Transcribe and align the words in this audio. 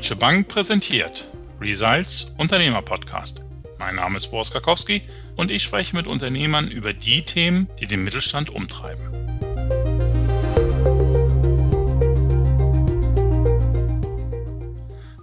Deutsche 0.00 0.16
Bank 0.16 0.48
präsentiert 0.48 1.28
Results 1.60 2.32
Unternehmer 2.38 2.80
Podcast. 2.80 3.44
Mein 3.78 3.96
Name 3.96 4.16
ist 4.16 4.28
Boris 4.28 4.50
Karkowski 4.50 5.02
und 5.36 5.50
ich 5.50 5.62
spreche 5.62 5.94
mit 5.94 6.06
Unternehmern 6.06 6.68
über 6.68 6.94
die 6.94 7.22
Themen, 7.22 7.68
die 7.78 7.86
den 7.86 8.02
Mittelstand 8.02 8.48
umtreiben. 8.48 9.04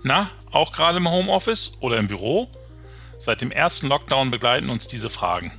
Na, 0.04 0.30
auch 0.52 0.72
gerade 0.72 0.98
im 0.98 1.10
Homeoffice 1.10 1.72
oder 1.80 1.98
im 1.98 2.06
Büro? 2.06 2.48
Seit 3.18 3.42
dem 3.42 3.50
ersten 3.50 3.88
Lockdown 3.88 4.30
begleiten 4.30 4.70
uns 4.70 4.88
diese 4.88 5.10
Fragen. 5.10 5.52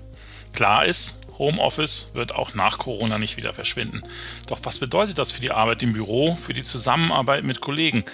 Klar 0.52 0.84
ist, 0.84 1.22
Homeoffice 1.38 2.10
wird 2.14 2.36
auch 2.36 2.54
nach 2.54 2.78
Corona 2.78 3.18
nicht 3.18 3.36
wieder 3.36 3.52
verschwinden. 3.52 4.04
Doch 4.46 4.60
was 4.62 4.78
bedeutet 4.78 5.18
das 5.18 5.32
für 5.32 5.40
die 5.40 5.50
Arbeit 5.50 5.82
im 5.82 5.92
Büro, 5.92 6.36
für 6.36 6.52
die 6.52 6.62
Zusammenarbeit 6.62 7.42
mit 7.42 7.60
Kollegen? 7.60 8.04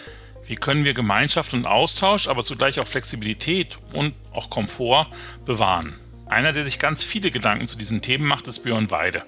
Wie 0.46 0.56
können 0.56 0.84
wir 0.84 0.92
Gemeinschaft 0.92 1.54
und 1.54 1.66
Austausch, 1.66 2.28
aber 2.28 2.42
zugleich 2.42 2.78
auch 2.78 2.86
Flexibilität 2.86 3.78
und 3.92 4.14
auch 4.32 4.50
Komfort 4.50 5.06
bewahren? 5.46 5.94
Einer, 6.26 6.52
der 6.52 6.64
sich 6.64 6.78
ganz 6.78 7.02
viele 7.02 7.30
Gedanken 7.30 7.66
zu 7.66 7.78
diesen 7.78 8.02
Themen 8.02 8.26
macht, 8.26 8.46
ist 8.46 8.60
Björn 8.60 8.90
Weide. 8.90 9.22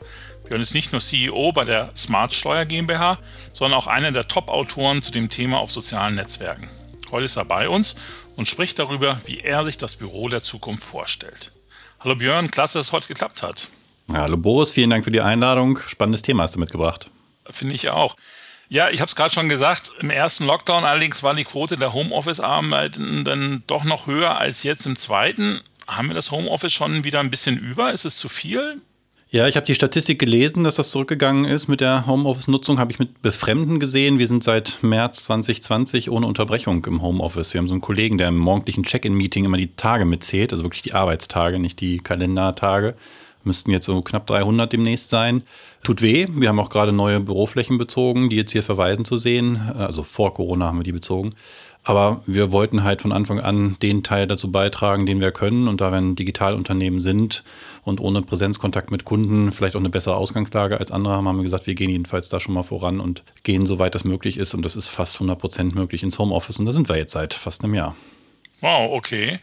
Björn 0.45 0.60
ist 0.60 0.74
nicht 0.74 0.93
nur 0.93 1.01
CEO 1.01 1.52
bei 1.52 1.65
der 1.65 1.91
Smart 1.97 2.34
Steuer 2.34 2.65
GmbH, 2.66 3.19
sondern 3.52 3.79
auch 3.79 3.87
einer 3.87 4.12
der 4.12 4.29
Top-Autoren 4.29 5.02
zu 5.02 5.10
dem 5.10 5.29
Thema 5.29 5.59
auf 5.59 5.71
sozialen 5.71 6.16
Netzwerken. 6.16 6.69
Heute 7.10 7.24
ist 7.24 7.37
er 7.37 7.45
bei 7.45 7.69
uns 7.69 7.96
und 8.37 8.48
spricht 8.48 8.79
darüber, 8.79 9.21
wie 9.24 9.38
er 9.38 9.65
sich 9.65 9.79
das 9.79 9.96
Büro 9.96 10.29
der 10.29 10.43
Zukunft 10.43 10.85
vorstellt. 10.85 11.52
Hallo 12.01 12.16
Björn, 12.16 12.51
klasse, 12.51 12.79
dass 12.79 12.88
es 12.88 12.93
heute 12.93 13.09
geklappt 13.09 13.43
hat. 13.43 13.69
Ja, 14.09 14.23
hallo 14.23 14.37
Boris, 14.37 14.71
vielen 14.71 14.91
Dank 14.91 15.05
für 15.05 15.10
die 15.10 15.23
Einladung. 15.23 15.79
Spannendes 15.87 16.23
Thema 16.23 16.43
hast 16.43 16.57
du 16.57 16.60
mitgebracht. 16.60 17.10
Finde 17.48 17.74
ich 17.74 17.88
auch. 17.88 18.16
Ja, 18.69 18.91
ich 18.91 19.01
habe 19.01 19.09
es 19.09 19.15
gerade 19.15 19.33
schon 19.33 19.48
gesagt, 19.48 19.93
im 20.01 20.10
ersten 20.10 20.45
Lockdown 20.45 20.85
allerdings 20.85 21.23
war 21.23 21.35
die 21.35 21.45
Quote 21.45 21.77
der 21.77 21.93
Homeoffice-Arbeitenden 21.93 23.63
doch 23.66 23.85
noch 23.85 24.07
höher 24.07 24.38
als 24.38 24.65
jetzt 24.65 24.87
im 24.87 24.96
zweiten. 24.96 25.60
Haben 25.87 26.09
wir 26.09 26.15
das 26.15 26.32
Homeoffice 26.32 26.73
schon 26.73 27.04
wieder 27.04 27.21
ein 27.21 27.30
bisschen 27.30 27.59
über? 27.59 27.93
Ist 27.93 28.04
es 28.04 28.18
zu 28.18 28.29
viel? 28.29 28.80
Ja, 29.29 29.46
ich 29.49 29.57
habe 29.57 29.66
die 29.66 29.74
Statistik 29.74 30.18
gelesen, 30.18 30.65
dass 30.65 30.76
das 30.76 30.91
zurückgegangen 30.91 31.45
ist 31.45 31.68
mit 31.68 31.80
der 31.80 32.07
Homeoffice-Nutzung. 32.07 32.79
Habe 32.79 32.93
ich 32.93 32.99
mit 32.99 33.23
Befremden 33.23 33.79
gesehen. 33.79 34.18
Wir 34.18 34.29
sind 34.29 34.43
seit 34.43 34.79
März 34.82 35.24
2020 35.24 36.10
ohne 36.10 36.26
Unterbrechung 36.26 36.85
im 36.87 37.02
Homeoffice. 37.02 37.52
Wir 37.52 37.60
haben 37.60 37.69
so 37.69 37.74
einen 37.74 37.80
Kollegen, 37.80 38.19
der 38.19 38.29
im 38.29 38.37
morgendlichen 38.37 38.85
Check-in-Meeting 38.85 39.45
immer 39.45 39.57
die 39.57 39.74
Tage 39.74 40.04
mitzählt, 40.04 40.52
also 40.52 40.63
wirklich 40.63 40.82
die 40.82 40.95
Arbeitstage, 40.95 41.59
nicht 41.59 41.80
die 41.80 41.98
Kalendertage. 41.98 42.95
Müssten 43.47 43.71
jetzt 43.71 43.87
so 43.87 44.02
knapp 44.02 44.27
300 44.27 44.73
demnächst 44.73 45.09
sein. 45.09 45.43
Tut 45.85 46.02
weh. 46.02 46.27
Wir 46.30 46.49
haben 46.49 46.59
auch 46.59 46.69
gerade 46.69 46.93
neue 46.93 47.21
Büroflächen 47.21 47.79
bezogen, 47.79 48.29
die 48.29 48.37
jetzt 48.37 48.53
hier 48.53 48.63
verweisen 48.63 49.05
zu 49.05 49.19
sehen. 49.19 49.73
Also 49.79 50.03
vor 50.03 50.35
Corona 50.35 50.66
haben 50.66 50.79
wir 50.79 50.85
die 50.85 50.93
bezogen. 50.93 51.35
Aber 51.85 52.21
wir 52.27 52.51
wollten 52.51 52.83
halt 52.83 53.01
von 53.01 53.13
Anfang 53.13 53.38
an 53.38 53.77
den 53.80 54.03
Teil 54.03 54.27
dazu 54.27 54.51
beitragen, 54.51 55.07
den 55.07 55.21
wir 55.21 55.30
können. 55.30 55.69
Und 55.69 55.80
da 55.80 55.93
wir 55.93 55.99
ein 55.99 56.16
Digitalunternehmen 56.16 57.01
sind 57.01 57.45
und 57.85 58.01
ohne 58.01 58.23
Präsenzkontakt 58.23 58.91
mit 58.91 59.05
Kunden 59.05 59.53
vielleicht 59.53 59.77
auch 59.77 59.81
eine 59.81 59.91
bessere 59.91 60.16
Ausgangslage 60.16 60.81
als 60.81 60.91
andere 60.91 61.15
haben, 61.15 61.29
haben 61.29 61.37
wir 61.37 61.45
gesagt, 61.45 61.69
wir 61.69 61.77
gehen 61.77 61.91
jedenfalls 61.91 62.29
da 62.29 62.41
schon 62.41 62.55
mal 62.55 62.65
voran 62.65 62.99
und 62.99 63.23
gehen, 63.45 63.66
soweit 63.66 63.95
das 63.95 64.03
möglich 64.03 64.37
ist. 64.38 64.53
Und 64.55 64.62
das 64.62 64.75
ist 64.75 64.88
fast 64.88 65.15
100 65.15 65.38
Prozent 65.38 65.75
möglich 65.77 66.03
ins 66.03 66.19
Homeoffice. 66.19 66.59
Und 66.59 66.66
da 66.66 66.72
sind 66.72 66.88
wir 66.88 66.97
jetzt 66.97 67.12
seit 67.12 67.33
fast 67.33 67.62
einem 67.62 67.75
Jahr. 67.75 67.94
Wow, 68.60 68.91
okay. 68.93 69.38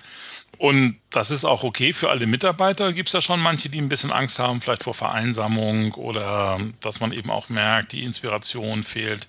Und 0.58 0.98
das 1.10 1.32
ist 1.32 1.46
auch 1.46 1.64
okay 1.64 1.94
für 1.94 2.10
alle 2.10 2.26
Mitarbeiter. 2.26 2.94
Gibt 2.94 3.10
es 3.10 3.14
da 3.14 3.22
schon 3.22 3.40
manche, 3.40 3.70
die 3.70 3.80
ein 3.80 3.90
bisschen 3.90 4.12
Angst 4.12 4.40
haben, 4.40 4.62
vielleicht 4.62 4.84
vor 4.84 4.94
Vereinsamung 4.94 5.94
oder 5.94 6.60
dass 6.80 7.00
man 7.00 7.12
eben 7.12 7.30
auch 7.30 7.50
merkt, 7.50 7.92
die 7.92 8.04
Inspiration 8.04 8.84
fehlt? 8.84 9.28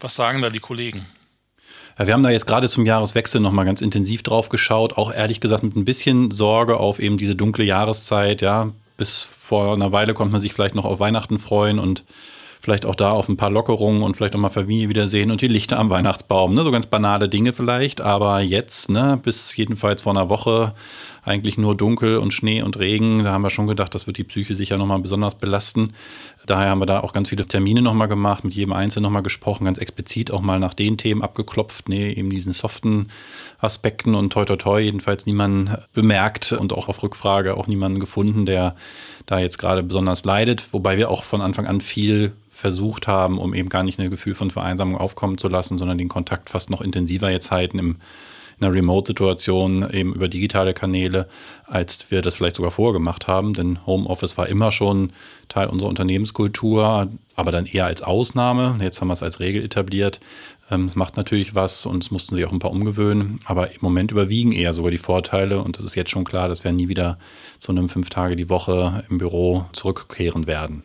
Was 0.00 0.16
sagen 0.16 0.42
da 0.42 0.50
die 0.50 0.58
Kollegen? 0.58 1.06
Ja, 1.98 2.06
wir 2.06 2.14
haben 2.14 2.22
da 2.22 2.30
jetzt 2.30 2.46
gerade 2.46 2.68
zum 2.68 2.86
Jahreswechsel 2.86 3.40
nochmal 3.40 3.64
ganz 3.64 3.80
intensiv 3.80 4.22
drauf 4.22 4.48
geschaut, 4.48 4.98
auch 4.98 5.12
ehrlich 5.12 5.40
gesagt 5.40 5.62
mit 5.62 5.76
ein 5.76 5.84
bisschen 5.84 6.30
Sorge 6.32 6.78
auf 6.78 6.98
eben 6.98 7.16
diese 7.16 7.36
dunkle 7.36 7.64
Jahreszeit. 7.64 8.42
Ja, 8.42 8.72
bis 8.96 9.20
vor 9.20 9.74
einer 9.74 9.92
Weile 9.92 10.12
konnte 10.14 10.32
man 10.32 10.40
sich 10.40 10.52
vielleicht 10.52 10.74
noch 10.74 10.84
auf 10.84 10.98
Weihnachten 10.98 11.38
freuen 11.38 11.78
und 11.78 12.04
vielleicht 12.64 12.86
auch 12.86 12.94
da 12.94 13.10
auf 13.10 13.28
ein 13.28 13.36
paar 13.36 13.50
Lockerungen 13.50 14.02
und 14.02 14.16
vielleicht 14.16 14.34
auch 14.34 14.40
mal 14.40 14.48
Familie 14.48 14.88
wiedersehen 14.88 15.30
und 15.30 15.42
die 15.42 15.48
Lichter 15.48 15.78
am 15.78 15.90
Weihnachtsbaum. 15.90 16.54
Ne? 16.54 16.64
So 16.64 16.70
ganz 16.70 16.86
banale 16.86 17.28
Dinge 17.28 17.52
vielleicht, 17.52 18.00
aber 18.00 18.40
jetzt, 18.40 18.90
ne, 18.90 19.20
bis 19.22 19.54
jedenfalls 19.56 20.02
vor 20.02 20.12
einer 20.12 20.28
Woche 20.28 20.74
eigentlich 21.22 21.56
nur 21.56 21.76
dunkel 21.76 22.18
und 22.18 22.32
Schnee 22.32 22.62
und 22.62 22.78
Regen. 22.78 23.24
Da 23.24 23.32
haben 23.32 23.42
wir 23.42 23.50
schon 23.50 23.66
gedacht, 23.66 23.94
das 23.94 24.06
wird 24.06 24.18
die 24.18 24.24
Psyche 24.24 24.54
sicher 24.54 24.76
nochmal 24.76 24.98
besonders 24.98 25.36
belasten. 25.36 25.92
Daher 26.46 26.70
haben 26.70 26.80
wir 26.80 26.86
da 26.86 27.00
auch 27.00 27.12
ganz 27.12 27.30
viele 27.30 27.46
Termine 27.46 27.80
nochmal 27.80 28.08
gemacht, 28.08 28.44
mit 28.44 28.54
jedem 28.54 28.72
Einzelnen 28.72 29.04
nochmal 29.04 29.22
gesprochen, 29.22 29.64
ganz 29.64 29.78
explizit 29.78 30.30
auch 30.30 30.42
mal 30.42 30.58
nach 30.58 30.74
den 30.74 30.98
Themen 30.98 31.22
abgeklopft, 31.22 31.88
nee, 31.88 32.10
eben 32.10 32.30
diesen 32.30 32.52
soften 32.52 33.08
Aspekten 33.58 34.14
und 34.14 34.32
toi 34.32 34.44
toi 34.44 34.56
toi 34.56 34.80
jedenfalls 34.80 35.26
niemanden 35.26 35.74
bemerkt 35.92 36.52
und 36.52 36.72
auch 36.72 36.88
auf 36.88 37.02
Rückfrage 37.02 37.56
auch 37.56 37.66
niemanden 37.66 38.00
gefunden, 38.00 38.44
der 38.44 38.76
da 39.26 39.38
jetzt 39.38 39.58
gerade 39.58 39.82
besonders 39.82 40.24
leidet, 40.24 40.72
wobei 40.72 40.98
wir 40.98 41.10
auch 41.10 41.24
von 41.24 41.40
Anfang 41.40 41.66
an 41.66 41.80
viel 41.80 42.32
versucht 42.50 43.08
haben, 43.08 43.38
um 43.38 43.52
eben 43.54 43.68
gar 43.68 43.82
nicht 43.82 43.98
ein 43.98 44.10
Gefühl 44.10 44.34
von 44.34 44.50
Vereinsamung 44.50 44.96
aufkommen 44.96 45.38
zu 45.38 45.48
lassen, 45.48 45.76
sondern 45.78 45.98
den 45.98 46.08
Kontakt 46.08 46.50
fast 46.50 46.70
noch 46.70 46.80
intensiver 46.80 47.30
jetzt 47.30 47.50
halten 47.50 47.78
im, 47.78 47.96
in 48.58 48.66
einer 48.66 48.74
Remote-Situation 48.74 49.88
eben 49.90 50.14
über 50.14 50.28
digitale 50.28 50.74
Kanäle, 50.74 51.28
als 51.66 52.10
wir 52.10 52.22
das 52.22 52.34
vielleicht 52.34 52.56
sogar 52.56 52.70
vorher 52.70 52.92
gemacht 52.92 53.28
haben. 53.28 53.54
Denn 53.54 53.84
Homeoffice 53.86 54.36
war 54.36 54.48
immer 54.48 54.70
schon 54.72 55.12
Teil 55.48 55.68
unserer 55.68 55.88
Unternehmenskultur, 55.88 57.08
aber 57.36 57.52
dann 57.52 57.66
eher 57.66 57.86
als 57.86 58.02
Ausnahme. 58.02 58.78
Jetzt 58.80 59.00
haben 59.00 59.08
wir 59.08 59.14
es 59.14 59.22
als 59.22 59.40
Regel 59.40 59.64
etabliert. 59.64 60.20
Ähm, 60.70 60.86
es 60.86 60.96
macht 60.96 61.16
natürlich 61.16 61.54
was 61.54 61.86
und 61.86 62.02
es 62.02 62.10
mussten 62.10 62.34
sich 62.34 62.44
auch 62.44 62.52
ein 62.52 62.58
paar 62.58 62.70
umgewöhnen, 62.70 63.40
aber 63.44 63.70
im 63.70 63.78
Moment 63.80 64.10
überwiegen 64.10 64.52
eher 64.52 64.72
sogar 64.72 64.90
die 64.90 64.98
Vorteile 64.98 65.62
und 65.62 65.78
es 65.78 65.84
ist 65.84 65.94
jetzt 65.94 66.10
schon 66.10 66.24
klar, 66.24 66.48
dass 66.48 66.64
wir 66.64 66.72
nie 66.72 66.88
wieder 66.88 67.18
zu 67.58 67.72
einem 67.72 67.88
fünf 67.88 68.10
Tage 68.10 68.36
die 68.36 68.48
Woche 68.48 69.04
im 69.10 69.18
Büro 69.18 69.66
zurückkehren 69.72 70.46
werden. 70.46 70.84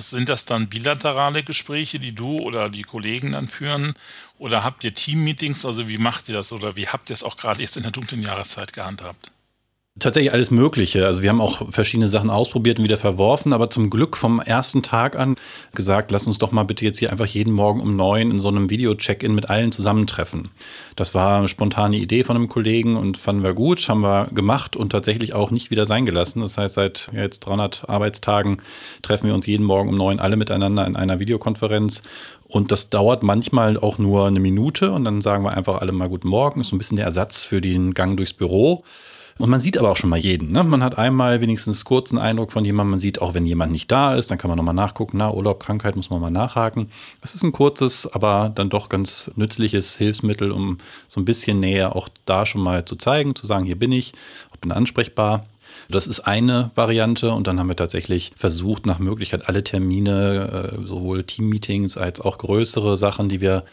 Sind 0.00 0.28
das 0.28 0.44
dann 0.44 0.68
bilaterale 0.68 1.42
Gespräche, 1.42 1.98
die 1.98 2.14
du 2.14 2.38
oder 2.38 2.70
die 2.70 2.84
Kollegen 2.84 3.32
dann 3.32 3.48
führen? 3.48 3.94
Oder 4.38 4.62
habt 4.62 4.84
ihr 4.84 4.94
Teammeetings? 4.94 5.66
Also 5.66 5.88
wie 5.88 5.98
macht 5.98 6.28
ihr 6.28 6.36
das? 6.36 6.52
Oder 6.52 6.76
wie 6.76 6.86
habt 6.86 7.10
ihr 7.10 7.14
es 7.14 7.24
auch 7.24 7.36
gerade 7.36 7.60
jetzt 7.62 7.76
in 7.76 7.82
der 7.82 7.90
dunklen 7.90 8.22
Jahreszeit 8.22 8.72
gehandhabt? 8.72 9.32
Tatsächlich 9.98 10.32
alles 10.32 10.50
Mögliche. 10.50 11.06
Also 11.06 11.22
wir 11.22 11.30
haben 11.30 11.40
auch 11.40 11.72
verschiedene 11.72 12.08
Sachen 12.08 12.30
ausprobiert 12.30 12.78
und 12.78 12.84
wieder 12.84 12.98
verworfen, 12.98 13.52
aber 13.52 13.70
zum 13.70 13.90
Glück 13.90 14.16
vom 14.16 14.38
ersten 14.38 14.82
Tag 14.82 15.18
an 15.18 15.34
gesagt, 15.74 16.10
lass 16.10 16.26
uns 16.26 16.38
doch 16.38 16.52
mal 16.52 16.64
bitte 16.64 16.84
jetzt 16.84 16.98
hier 16.98 17.10
einfach 17.10 17.26
jeden 17.26 17.52
Morgen 17.52 17.80
um 17.80 17.96
neun 17.96 18.30
in 18.30 18.38
so 18.38 18.48
einem 18.48 18.70
Video-Check-in 18.70 19.34
mit 19.34 19.50
allen 19.50 19.72
zusammentreffen. 19.72 20.50
Das 20.94 21.14
war 21.14 21.38
eine 21.38 21.48
spontane 21.48 21.96
Idee 21.96 22.22
von 22.22 22.36
einem 22.36 22.48
Kollegen 22.48 22.96
und 22.96 23.18
fanden 23.18 23.42
wir 23.42 23.54
gut, 23.54 23.88
haben 23.88 24.02
wir 24.02 24.28
gemacht 24.32 24.76
und 24.76 24.90
tatsächlich 24.90 25.32
auch 25.32 25.50
nicht 25.50 25.70
wieder 25.70 25.86
sein 25.86 26.06
gelassen. 26.06 26.42
Das 26.42 26.58
heißt, 26.58 26.74
seit 26.74 27.10
jetzt 27.12 27.40
300 27.40 27.88
Arbeitstagen 27.88 28.62
treffen 29.02 29.26
wir 29.26 29.34
uns 29.34 29.46
jeden 29.46 29.64
Morgen 29.64 29.88
um 29.88 29.96
neun 29.96 30.20
alle 30.20 30.36
miteinander 30.36 30.86
in 30.86 30.96
einer 30.96 31.18
Videokonferenz 31.18 32.02
und 32.48 32.72
das 32.72 32.88
dauert 32.88 33.22
manchmal 33.22 33.76
auch 33.76 33.98
nur 33.98 34.26
eine 34.26 34.40
Minute 34.40 34.92
und 34.92 35.04
dann 35.04 35.22
sagen 35.22 35.44
wir 35.44 35.56
einfach 35.56 35.80
alle 35.80 35.92
mal 35.92 36.08
Guten 36.08 36.28
Morgen. 36.28 36.60
Ist 36.60 36.68
so 36.68 36.76
ein 36.76 36.78
bisschen 36.78 36.96
der 36.96 37.06
Ersatz 37.06 37.44
für 37.44 37.60
den 37.60 37.94
Gang 37.94 38.16
durchs 38.16 38.32
Büro. 38.32 38.84
Und 39.38 39.50
man 39.50 39.60
sieht 39.60 39.78
aber 39.78 39.90
auch 39.90 39.96
schon 39.96 40.10
mal 40.10 40.18
jeden. 40.18 40.50
Ne? 40.50 40.64
Man 40.64 40.82
hat 40.82 40.98
einmal 40.98 41.40
wenigstens 41.40 41.84
kurzen 41.84 42.18
Eindruck 42.18 42.50
von 42.50 42.64
jemandem. 42.64 42.90
Man 42.90 43.00
sieht 43.00 43.22
auch, 43.22 43.34
wenn 43.34 43.46
jemand 43.46 43.70
nicht 43.70 43.90
da 43.90 44.14
ist, 44.14 44.30
dann 44.30 44.38
kann 44.38 44.48
man 44.48 44.56
nochmal 44.56 44.74
nachgucken. 44.74 45.18
Na, 45.18 45.32
Urlaub, 45.32 45.60
Krankheit, 45.60 45.94
muss 45.94 46.10
man 46.10 46.20
mal 46.20 46.30
nachhaken. 46.30 46.90
Es 47.22 47.34
ist 47.34 47.44
ein 47.44 47.52
kurzes, 47.52 48.12
aber 48.12 48.50
dann 48.52 48.68
doch 48.68 48.88
ganz 48.88 49.30
nützliches 49.36 49.96
Hilfsmittel, 49.96 50.50
um 50.50 50.78
so 51.06 51.20
ein 51.20 51.24
bisschen 51.24 51.60
näher 51.60 51.94
auch 51.94 52.08
da 52.24 52.46
schon 52.46 52.62
mal 52.62 52.84
zu 52.84 52.96
zeigen, 52.96 53.36
zu 53.36 53.46
sagen, 53.46 53.64
hier 53.64 53.78
bin 53.78 53.92
ich, 53.92 54.12
ich 54.52 54.60
bin 54.60 54.72
ansprechbar. 54.72 55.46
Das 55.88 56.06
ist 56.06 56.20
eine 56.20 56.70
Variante 56.74 57.30
und 57.30 57.46
dann 57.46 57.60
haben 57.60 57.68
wir 57.68 57.76
tatsächlich 57.76 58.32
versucht, 58.36 58.86
nach 58.86 58.98
Möglichkeit 58.98 59.48
alle 59.48 59.62
Termine, 59.62 60.74
äh, 60.82 60.86
sowohl 60.86 61.22
Teammeetings 61.22 61.96
als 61.96 62.20
auch 62.20 62.38
größere 62.38 62.96
Sachen, 62.96 63.28
die 63.28 63.40
wir 63.40 63.64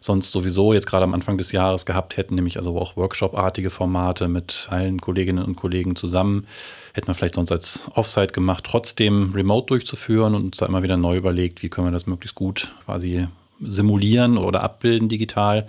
sonst 0.00 0.32
sowieso 0.32 0.72
jetzt 0.72 0.86
gerade 0.86 1.04
am 1.04 1.14
Anfang 1.14 1.38
des 1.38 1.52
Jahres 1.52 1.86
gehabt 1.86 2.16
hätten, 2.16 2.34
nämlich 2.34 2.58
also 2.58 2.78
auch 2.78 2.96
Workshop-artige 2.96 3.70
Formate 3.70 4.28
mit 4.28 4.68
allen 4.70 5.00
Kolleginnen 5.00 5.44
und 5.44 5.56
Kollegen 5.56 5.96
zusammen. 5.96 6.46
Hätten 6.94 7.08
wir 7.08 7.14
vielleicht 7.14 7.34
sonst 7.34 7.52
als 7.52 7.84
Offsite 7.94 8.32
gemacht, 8.32 8.64
trotzdem 8.66 9.32
remote 9.34 9.66
durchzuführen 9.66 10.34
und 10.34 10.44
uns 10.44 10.56
da 10.58 10.66
immer 10.66 10.82
wieder 10.82 10.96
neu 10.96 11.16
überlegt, 11.16 11.62
wie 11.62 11.68
können 11.68 11.88
wir 11.88 11.92
das 11.92 12.06
möglichst 12.06 12.34
gut 12.34 12.74
quasi 12.84 13.26
simulieren 13.60 14.38
oder 14.38 14.62
abbilden 14.62 15.08
digital. 15.08 15.66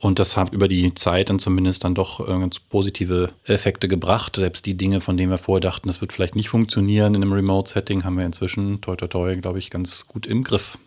Und 0.00 0.18
das 0.18 0.38
hat 0.38 0.52
über 0.54 0.66
die 0.66 0.94
Zeit 0.94 1.28
dann 1.28 1.38
zumindest 1.38 1.84
dann 1.84 1.94
doch 1.94 2.20
äh, 2.26 2.32
ganz 2.32 2.58
positive 2.58 3.32
Effekte 3.44 3.86
gebracht. 3.86 4.36
Selbst 4.36 4.64
die 4.64 4.74
Dinge, 4.74 5.02
von 5.02 5.18
denen 5.18 5.30
wir 5.30 5.36
vorher 5.36 5.60
dachten, 5.60 5.88
das 5.88 6.00
wird 6.00 6.14
vielleicht 6.14 6.36
nicht 6.36 6.48
funktionieren 6.48 7.14
in 7.14 7.22
einem 7.22 7.34
Remote-Setting, 7.34 8.02
haben 8.04 8.16
wir 8.16 8.24
inzwischen, 8.24 8.80
toi 8.80 8.96
toi 8.96 9.08
toi, 9.08 9.36
glaube 9.36 9.58
ich, 9.58 9.68
ganz 9.68 10.08
gut 10.08 10.26
im 10.26 10.42
Griff. 10.42 10.78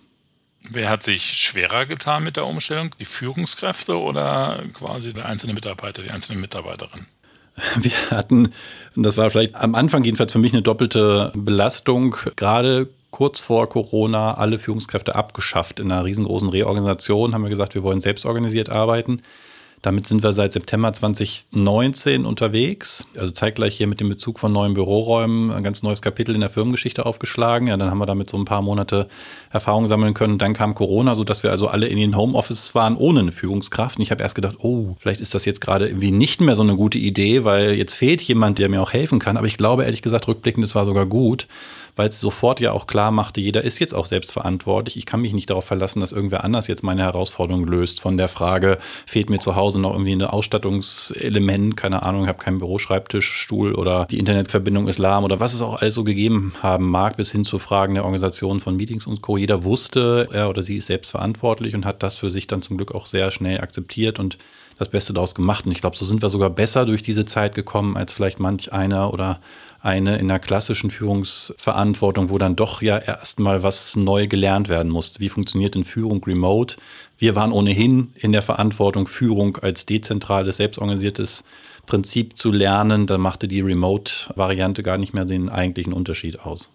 Wer 0.69 0.89
hat 0.89 1.03
sich 1.03 1.23
schwerer 1.23 1.85
getan 1.85 2.23
mit 2.23 2.37
der 2.37 2.47
Umstellung? 2.47 2.91
Die 2.99 3.05
Führungskräfte 3.05 3.99
oder 3.99 4.63
quasi 4.73 5.13
der 5.13 5.25
einzelne 5.25 5.53
Mitarbeiter, 5.53 6.01
die 6.01 6.11
einzelne 6.11 6.39
Mitarbeiterin? 6.39 7.05
Wir 7.75 7.91
hatten, 8.09 8.53
das 8.95 9.17
war 9.17 9.29
vielleicht 9.29 9.55
am 9.55 9.75
Anfang 9.75 10.03
jedenfalls 10.03 10.31
für 10.31 10.39
mich 10.39 10.53
eine 10.53 10.61
doppelte 10.61 11.31
Belastung, 11.35 12.15
gerade 12.35 12.89
kurz 13.11 13.39
vor 13.39 13.69
Corona 13.69 14.33
alle 14.33 14.57
Führungskräfte 14.57 15.15
abgeschafft. 15.15 15.79
In 15.79 15.91
einer 15.91 16.03
riesengroßen 16.03 16.49
Reorganisation 16.49 17.33
haben 17.33 17.43
wir 17.43 17.49
gesagt, 17.49 17.75
wir 17.75 17.83
wollen 17.83 18.01
selbstorganisiert 18.01 18.69
arbeiten. 18.69 19.21
Damit 19.83 20.07
sind 20.07 20.23
wir 20.23 20.31
seit 20.31 20.53
September 20.53 20.93
2019 20.93 22.25
unterwegs. 22.25 23.05
Also 23.17 23.31
zeitgleich 23.31 23.75
hier 23.75 23.85
mit 23.85 23.99
dem 23.99 24.07
Bezug 24.07 24.39
von 24.39 24.53
neuen 24.53 24.73
Büroräumen 24.73 25.51
ein 25.51 25.61
ganz 25.61 25.83
neues 25.83 26.01
Kapitel 26.01 26.33
in 26.33 26.39
der 26.39 26.49
Firmengeschichte 26.49 27.05
aufgeschlagen. 27.05 27.67
Ja, 27.67 27.75
dann 27.75 27.91
haben 27.91 27.97
wir 27.97 28.05
damit 28.05 28.29
so 28.29 28.37
ein 28.37 28.45
paar 28.45 28.61
Monate 28.61 29.09
Erfahrung 29.51 29.89
sammeln 29.89 30.13
können. 30.13 30.37
Dann 30.37 30.53
kam 30.53 30.73
Corona, 30.73 31.15
sodass 31.15 31.43
wir 31.43 31.51
also 31.51 31.67
alle 31.67 31.87
in 31.87 31.97
den 31.97 32.15
Homeoffices 32.15 32.73
waren 32.73 32.95
ohne 32.95 33.19
eine 33.19 33.33
Führungskraft. 33.33 33.97
Und 33.97 34.03
ich 34.03 34.11
habe 34.11 34.23
erst 34.23 34.35
gedacht, 34.35 34.55
oh, 34.59 34.95
vielleicht 34.99 35.19
ist 35.19 35.35
das 35.35 35.43
jetzt 35.43 35.59
gerade 35.59 35.87
irgendwie 35.87 36.11
nicht 36.11 36.39
mehr 36.39 36.55
so 36.55 36.63
eine 36.63 36.77
gute 36.77 36.97
Idee, 36.97 37.43
weil 37.43 37.73
jetzt 37.73 37.93
fehlt 37.93 38.21
jemand, 38.21 38.59
der 38.59 38.69
mir 38.69 38.81
auch 38.81 38.93
helfen 38.93 39.19
kann. 39.19 39.35
Aber 39.35 39.47
ich 39.47 39.57
glaube 39.57 39.83
ehrlich 39.83 40.01
gesagt, 40.01 40.29
rückblickend, 40.29 40.63
es 40.63 40.75
war 40.75 40.85
sogar 40.85 41.05
gut 41.05 41.47
weil 41.95 42.09
es 42.09 42.19
sofort 42.19 42.59
ja 42.59 42.71
auch 42.71 42.87
klar 42.87 43.11
machte, 43.11 43.41
jeder 43.41 43.63
ist 43.63 43.79
jetzt 43.79 43.93
auch 43.93 44.05
selbstverantwortlich. 44.05 44.97
Ich 44.97 45.05
kann 45.05 45.21
mich 45.21 45.33
nicht 45.33 45.49
darauf 45.49 45.65
verlassen, 45.65 45.99
dass 45.99 46.11
irgendwer 46.11 46.43
anders 46.43 46.67
jetzt 46.67 46.83
meine 46.83 47.03
Herausforderung 47.03 47.65
löst. 47.65 47.99
Von 47.99 48.17
der 48.17 48.27
Frage, 48.27 48.77
fehlt 49.05 49.29
mir 49.29 49.39
zu 49.39 49.55
Hause 49.55 49.79
noch 49.79 49.91
irgendwie 49.91 50.13
ein 50.13 50.21
Ausstattungselement, 50.21 51.77
keine 51.77 52.03
Ahnung, 52.03 52.23
ich 52.23 52.29
habe 52.29 52.43
keinen 52.43 52.59
Büroschreibtisch, 52.59 53.31
Stuhl 53.31 53.73
oder 53.75 54.05
die 54.09 54.19
Internetverbindung 54.19 54.87
ist 54.87 54.97
lahm 54.97 55.23
oder 55.23 55.39
was 55.39 55.53
es 55.53 55.61
auch 55.61 55.81
alles 55.81 55.93
so 55.93 56.03
gegeben 56.03 56.53
haben 56.61 56.89
mag, 56.89 57.17
bis 57.17 57.31
hin 57.31 57.45
zu 57.45 57.59
Fragen 57.59 57.93
der 57.93 58.05
Organisation 58.05 58.59
von 58.59 58.75
Meetings 58.75 59.07
und 59.07 59.21
Co. 59.21 59.37
Jeder 59.37 59.63
wusste, 59.63 60.29
er 60.31 60.49
oder 60.49 60.63
sie 60.63 60.77
ist 60.77 60.87
selbstverantwortlich 60.87 61.75
und 61.75 61.85
hat 61.85 62.03
das 62.03 62.17
für 62.17 62.31
sich 62.31 62.47
dann 62.47 62.61
zum 62.61 62.77
Glück 62.77 62.93
auch 62.93 63.05
sehr 63.05 63.31
schnell 63.31 63.61
akzeptiert 63.61 64.19
und 64.19 64.37
das 64.79 64.89
Beste 64.89 65.13
daraus 65.13 65.35
gemacht. 65.35 65.65
Und 65.65 65.71
ich 65.71 65.81
glaube, 65.81 65.95
so 65.95 66.05
sind 66.05 66.21
wir 66.21 66.29
sogar 66.29 66.49
besser 66.49 66.85
durch 66.85 67.01
diese 67.01 67.25
Zeit 67.25 67.55
gekommen, 67.55 67.97
als 67.97 68.13
vielleicht 68.13 68.39
manch 68.39 68.73
einer 68.73 69.13
oder 69.13 69.39
eine 69.83 70.17
in 70.17 70.29
der 70.29 70.39
klassischen 70.39 70.91
Führungsverantwortung, 70.91 72.29
wo 72.29 72.37
dann 72.37 72.55
doch 72.55 72.81
ja 72.81 72.97
erstmal 72.97 73.63
was 73.63 73.97
neu 73.97 74.27
gelernt 74.27 74.69
werden 74.69 74.89
musste. 74.89 75.19
Wie 75.19 75.27
funktioniert 75.27 75.75
denn 75.75 75.83
Führung 75.83 76.23
remote? 76.23 76.77
Wir 77.17 77.35
waren 77.35 77.51
ohnehin 77.51 78.13
in 78.15 78.31
der 78.31 78.41
Verantwortung, 78.41 79.07
Führung 79.07 79.57
als 79.57 79.85
dezentrales, 79.85 80.57
selbstorganisiertes 80.57 81.43
Prinzip 81.85 82.37
zu 82.37 82.51
lernen. 82.51 83.07
Da 83.07 83.17
machte 83.17 83.49
die 83.49 83.59
Remote-Variante 83.59 84.83
gar 84.83 84.97
nicht 84.97 85.13
mehr 85.13 85.25
den 85.25 85.49
eigentlichen 85.49 85.91
Unterschied 85.91 86.39
aus. 86.39 86.71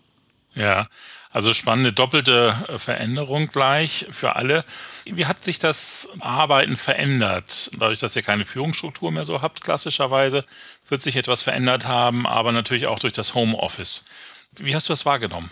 Ja, 0.54 0.87
also 1.30 1.52
spannende 1.52 1.92
doppelte 1.92 2.54
äh, 2.69 2.78
Veränderung 2.78 3.48
gleich 3.48 4.06
für 4.10 4.36
alle. 4.36 4.64
Wie 5.04 5.26
hat 5.26 5.44
sich 5.44 5.58
das 5.58 6.08
Arbeiten 6.20 6.76
verändert? 6.76 7.70
Dadurch, 7.78 7.98
dass 7.98 8.16
ihr 8.16 8.22
keine 8.22 8.44
Führungsstruktur 8.44 9.10
mehr 9.12 9.25
so 9.25 9.42
habt, 9.42 9.62
klassischerweise, 9.62 10.44
wird 10.88 11.02
sich 11.02 11.16
etwas 11.16 11.42
verändert 11.42 11.86
haben, 11.86 12.26
aber 12.26 12.52
natürlich 12.52 12.86
auch 12.86 12.98
durch 12.98 13.12
das 13.12 13.34
Homeoffice. 13.34 14.04
Wie 14.52 14.75
hast 14.75 14.88
du 14.88 14.92
das 14.92 15.06
wahrgenommen? 15.06 15.50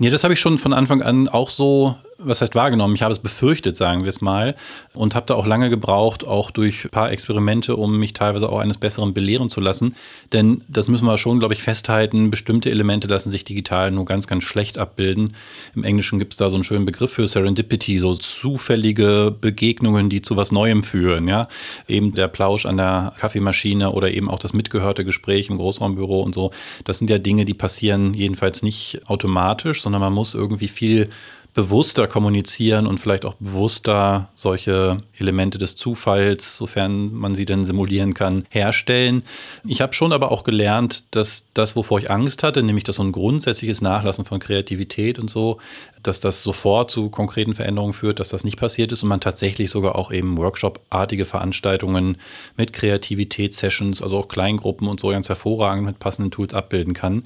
Ja, 0.00 0.10
das 0.10 0.24
habe 0.24 0.34
ich 0.34 0.40
schon 0.40 0.58
von 0.58 0.72
Anfang 0.72 1.02
an 1.02 1.28
auch 1.28 1.48
so 1.48 1.96
was 2.18 2.40
heißt 2.40 2.54
wahrgenommen? 2.54 2.94
Ich 2.94 3.02
habe 3.02 3.12
es 3.12 3.18
befürchtet, 3.18 3.76
sagen 3.76 4.02
wir 4.02 4.08
es 4.08 4.20
mal, 4.20 4.54
und 4.92 5.14
habe 5.14 5.26
da 5.26 5.34
auch 5.34 5.46
lange 5.46 5.70
gebraucht, 5.70 6.26
auch 6.26 6.50
durch 6.50 6.84
ein 6.84 6.90
paar 6.90 7.10
Experimente, 7.10 7.76
um 7.76 7.98
mich 7.98 8.12
teilweise 8.12 8.48
auch 8.48 8.58
eines 8.58 8.78
Besseren 8.78 9.14
belehren 9.14 9.50
zu 9.50 9.60
lassen. 9.60 9.94
Denn 10.32 10.62
das 10.68 10.88
müssen 10.88 11.06
wir 11.06 11.18
schon, 11.18 11.38
glaube 11.38 11.54
ich, 11.54 11.62
festhalten. 11.62 12.30
Bestimmte 12.30 12.70
Elemente 12.70 13.08
lassen 13.08 13.30
sich 13.30 13.44
digital 13.44 13.90
nur 13.90 14.04
ganz, 14.04 14.26
ganz 14.26 14.44
schlecht 14.44 14.78
abbilden. 14.78 15.34
Im 15.74 15.84
Englischen 15.84 16.18
gibt 16.18 16.34
es 16.34 16.38
da 16.38 16.50
so 16.50 16.56
einen 16.56 16.64
schönen 16.64 16.86
Begriff 16.86 17.12
für 17.12 17.28
Serendipity, 17.28 17.98
so 17.98 18.14
zufällige 18.14 19.34
Begegnungen, 19.40 20.08
die 20.08 20.22
zu 20.22 20.36
was 20.36 20.52
Neuem 20.52 20.84
führen. 20.84 21.28
Ja, 21.28 21.48
eben 21.88 22.14
der 22.14 22.28
Plausch 22.28 22.66
an 22.66 22.76
der 22.76 23.12
Kaffeemaschine 23.18 23.90
oder 23.90 24.10
eben 24.10 24.30
auch 24.30 24.38
das 24.38 24.52
mitgehörte 24.52 25.04
Gespräch 25.04 25.48
im 25.50 25.58
Großraumbüro 25.58 26.20
und 26.22 26.34
so. 26.34 26.50
Das 26.84 26.98
sind 26.98 27.10
ja 27.10 27.18
Dinge, 27.18 27.44
die 27.44 27.54
passieren 27.54 28.14
jedenfalls 28.14 28.62
nicht 28.62 29.00
automatisch, 29.06 29.82
sondern 29.82 30.00
man 30.00 30.12
muss 30.12 30.34
irgendwie 30.34 30.68
viel 30.68 31.08
bewusster 31.54 32.08
kommunizieren 32.08 32.86
und 32.86 32.98
vielleicht 32.98 33.24
auch 33.24 33.34
bewusster 33.34 34.28
solche 34.34 34.98
Elemente 35.16 35.56
des 35.56 35.76
Zufalls, 35.76 36.56
sofern 36.56 37.14
man 37.14 37.36
sie 37.36 37.46
denn 37.46 37.64
simulieren 37.64 38.12
kann, 38.12 38.44
herstellen. 38.50 39.22
Ich 39.64 39.80
habe 39.80 39.92
schon 39.92 40.12
aber 40.12 40.32
auch 40.32 40.42
gelernt, 40.42 41.04
dass 41.12 41.46
das, 41.54 41.76
wovor 41.76 42.00
ich 42.00 42.10
Angst 42.10 42.42
hatte, 42.42 42.64
nämlich 42.64 42.82
dass 42.82 42.96
so 42.96 43.04
ein 43.04 43.12
grundsätzliches 43.12 43.80
Nachlassen 43.82 44.24
von 44.24 44.40
Kreativität 44.40 45.20
und 45.20 45.30
so, 45.30 45.58
dass 46.02 46.18
das 46.18 46.42
sofort 46.42 46.90
zu 46.90 47.08
konkreten 47.08 47.54
Veränderungen 47.54 47.94
führt, 47.94 48.18
dass 48.18 48.30
das 48.30 48.42
nicht 48.42 48.58
passiert 48.58 48.90
ist 48.90 49.04
und 49.04 49.08
man 49.08 49.20
tatsächlich 49.20 49.70
sogar 49.70 49.94
auch 49.94 50.10
eben 50.10 50.36
Workshop-artige 50.36 51.24
Veranstaltungen 51.24 52.18
mit 52.56 52.72
Kreativitätssessions, 52.72 54.02
also 54.02 54.18
auch 54.18 54.28
Kleingruppen 54.28 54.88
und 54.88 54.98
so 54.98 55.08
ganz 55.08 55.28
hervorragend 55.28 55.86
mit 55.86 56.00
passenden 56.00 56.32
Tools 56.32 56.52
abbilden 56.52 56.94
kann 56.94 57.22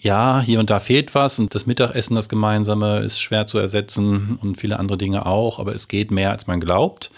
ja, 0.00 0.40
hier 0.40 0.60
und 0.60 0.70
da 0.70 0.80
fehlt 0.80 1.14
was 1.14 1.38
und 1.38 1.54
das 1.54 1.66
Mittagessen, 1.66 2.14
das 2.14 2.28
gemeinsame, 2.28 3.00
ist 3.00 3.20
schwer 3.20 3.46
zu 3.46 3.58
ersetzen 3.58 4.38
und 4.40 4.56
viele 4.56 4.78
andere 4.78 4.98
Dinge 4.98 5.26
auch, 5.26 5.58
aber 5.58 5.74
es 5.74 5.88
geht 5.88 6.10
mehr, 6.10 6.30
als 6.30 6.46
man 6.46 6.60
glaubt. 6.60 7.10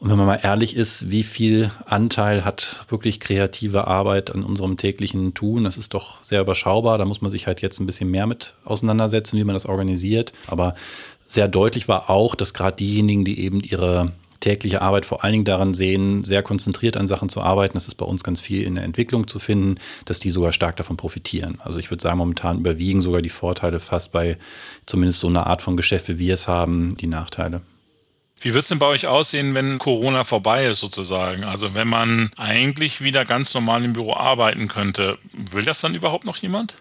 Und 0.00 0.10
wenn 0.10 0.18
man 0.18 0.26
mal 0.26 0.40
ehrlich 0.42 0.76
ist, 0.76 1.10
wie 1.10 1.22
viel 1.22 1.70
Anteil 1.86 2.44
hat 2.44 2.84
wirklich 2.88 3.20
kreative 3.20 3.86
Arbeit 3.86 4.34
an 4.34 4.42
unserem 4.44 4.76
täglichen 4.76 5.32
Tun? 5.32 5.64
Das 5.64 5.78
ist 5.78 5.94
doch 5.94 6.22
sehr 6.22 6.42
überschaubar. 6.42 6.98
Da 6.98 7.06
muss 7.06 7.22
man 7.22 7.30
sich 7.30 7.46
halt 7.46 7.62
jetzt 7.62 7.80
ein 7.80 7.86
bisschen 7.86 8.10
mehr 8.10 8.26
mit 8.26 8.52
auseinandersetzen, 8.66 9.38
wie 9.38 9.44
man 9.44 9.54
das 9.54 9.64
organisiert. 9.64 10.34
Aber 10.46 10.74
sehr 11.26 11.48
deutlich 11.48 11.88
war 11.88 12.10
auch, 12.10 12.34
dass 12.34 12.52
gerade 12.52 12.76
diejenigen, 12.76 13.24
die 13.24 13.40
eben 13.40 13.60
ihre 13.60 14.12
tägliche 14.44 14.82
Arbeit 14.82 15.06
vor 15.06 15.24
allen 15.24 15.32
Dingen 15.32 15.44
daran 15.44 15.74
sehen, 15.74 16.22
sehr 16.24 16.42
konzentriert 16.42 16.96
an 16.96 17.06
Sachen 17.06 17.28
zu 17.28 17.40
arbeiten. 17.40 17.74
Das 17.74 17.88
ist 17.88 17.94
bei 17.94 18.04
uns 18.04 18.22
ganz 18.22 18.40
viel 18.40 18.62
in 18.62 18.74
der 18.74 18.84
Entwicklung 18.84 19.26
zu 19.26 19.38
finden, 19.38 19.76
dass 20.04 20.18
die 20.18 20.30
sogar 20.30 20.52
stark 20.52 20.76
davon 20.76 20.96
profitieren. 20.96 21.58
Also 21.64 21.78
ich 21.78 21.90
würde 21.90 22.02
sagen, 22.02 22.18
momentan 22.18 22.58
überwiegen 22.58 23.00
sogar 23.00 23.22
die 23.22 23.30
Vorteile 23.30 23.80
fast 23.80 24.12
bei 24.12 24.36
zumindest 24.86 25.20
so 25.20 25.28
einer 25.28 25.46
Art 25.46 25.62
von 25.62 25.76
Geschäft, 25.76 26.08
wie 26.08 26.18
wir 26.18 26.34
es 26.34 26.46
haben, 26.46 26.96
die 26.98 27.06
Nachteile. 27.06 27.62
Wie 28.40 28.52
wird 28.52 28.62
es 28.62 28.68
denn 28.68 28.78
bei 28.78 28.86
euch 28.86 29.06
aussehen, 29.06 29.54
wenn 29.54 29.78
Corona 29.78 30.24
vorbei 30.24 30.66
ist 30.66 30.80
sozusagen? 30.80 31.44
Also 31.44 31.74
wenn 31.74 31.88
man 31.88 32.30
eigentlich 32.36 33.00
wieder 33.00 33.24
ganz 33.24 33.54
normal 33.54 33.82
im 33.84 33.94
Büro 33.94 34.12
arbeiten 34.12 34.68
könnte, 34.68 35.16
will 35.32 35.64
das 35.64 35.80
dann 35.80 35.94
überhaupt 35.94 36.26
noch 36.26 36.36
jemand? 36.36 36.74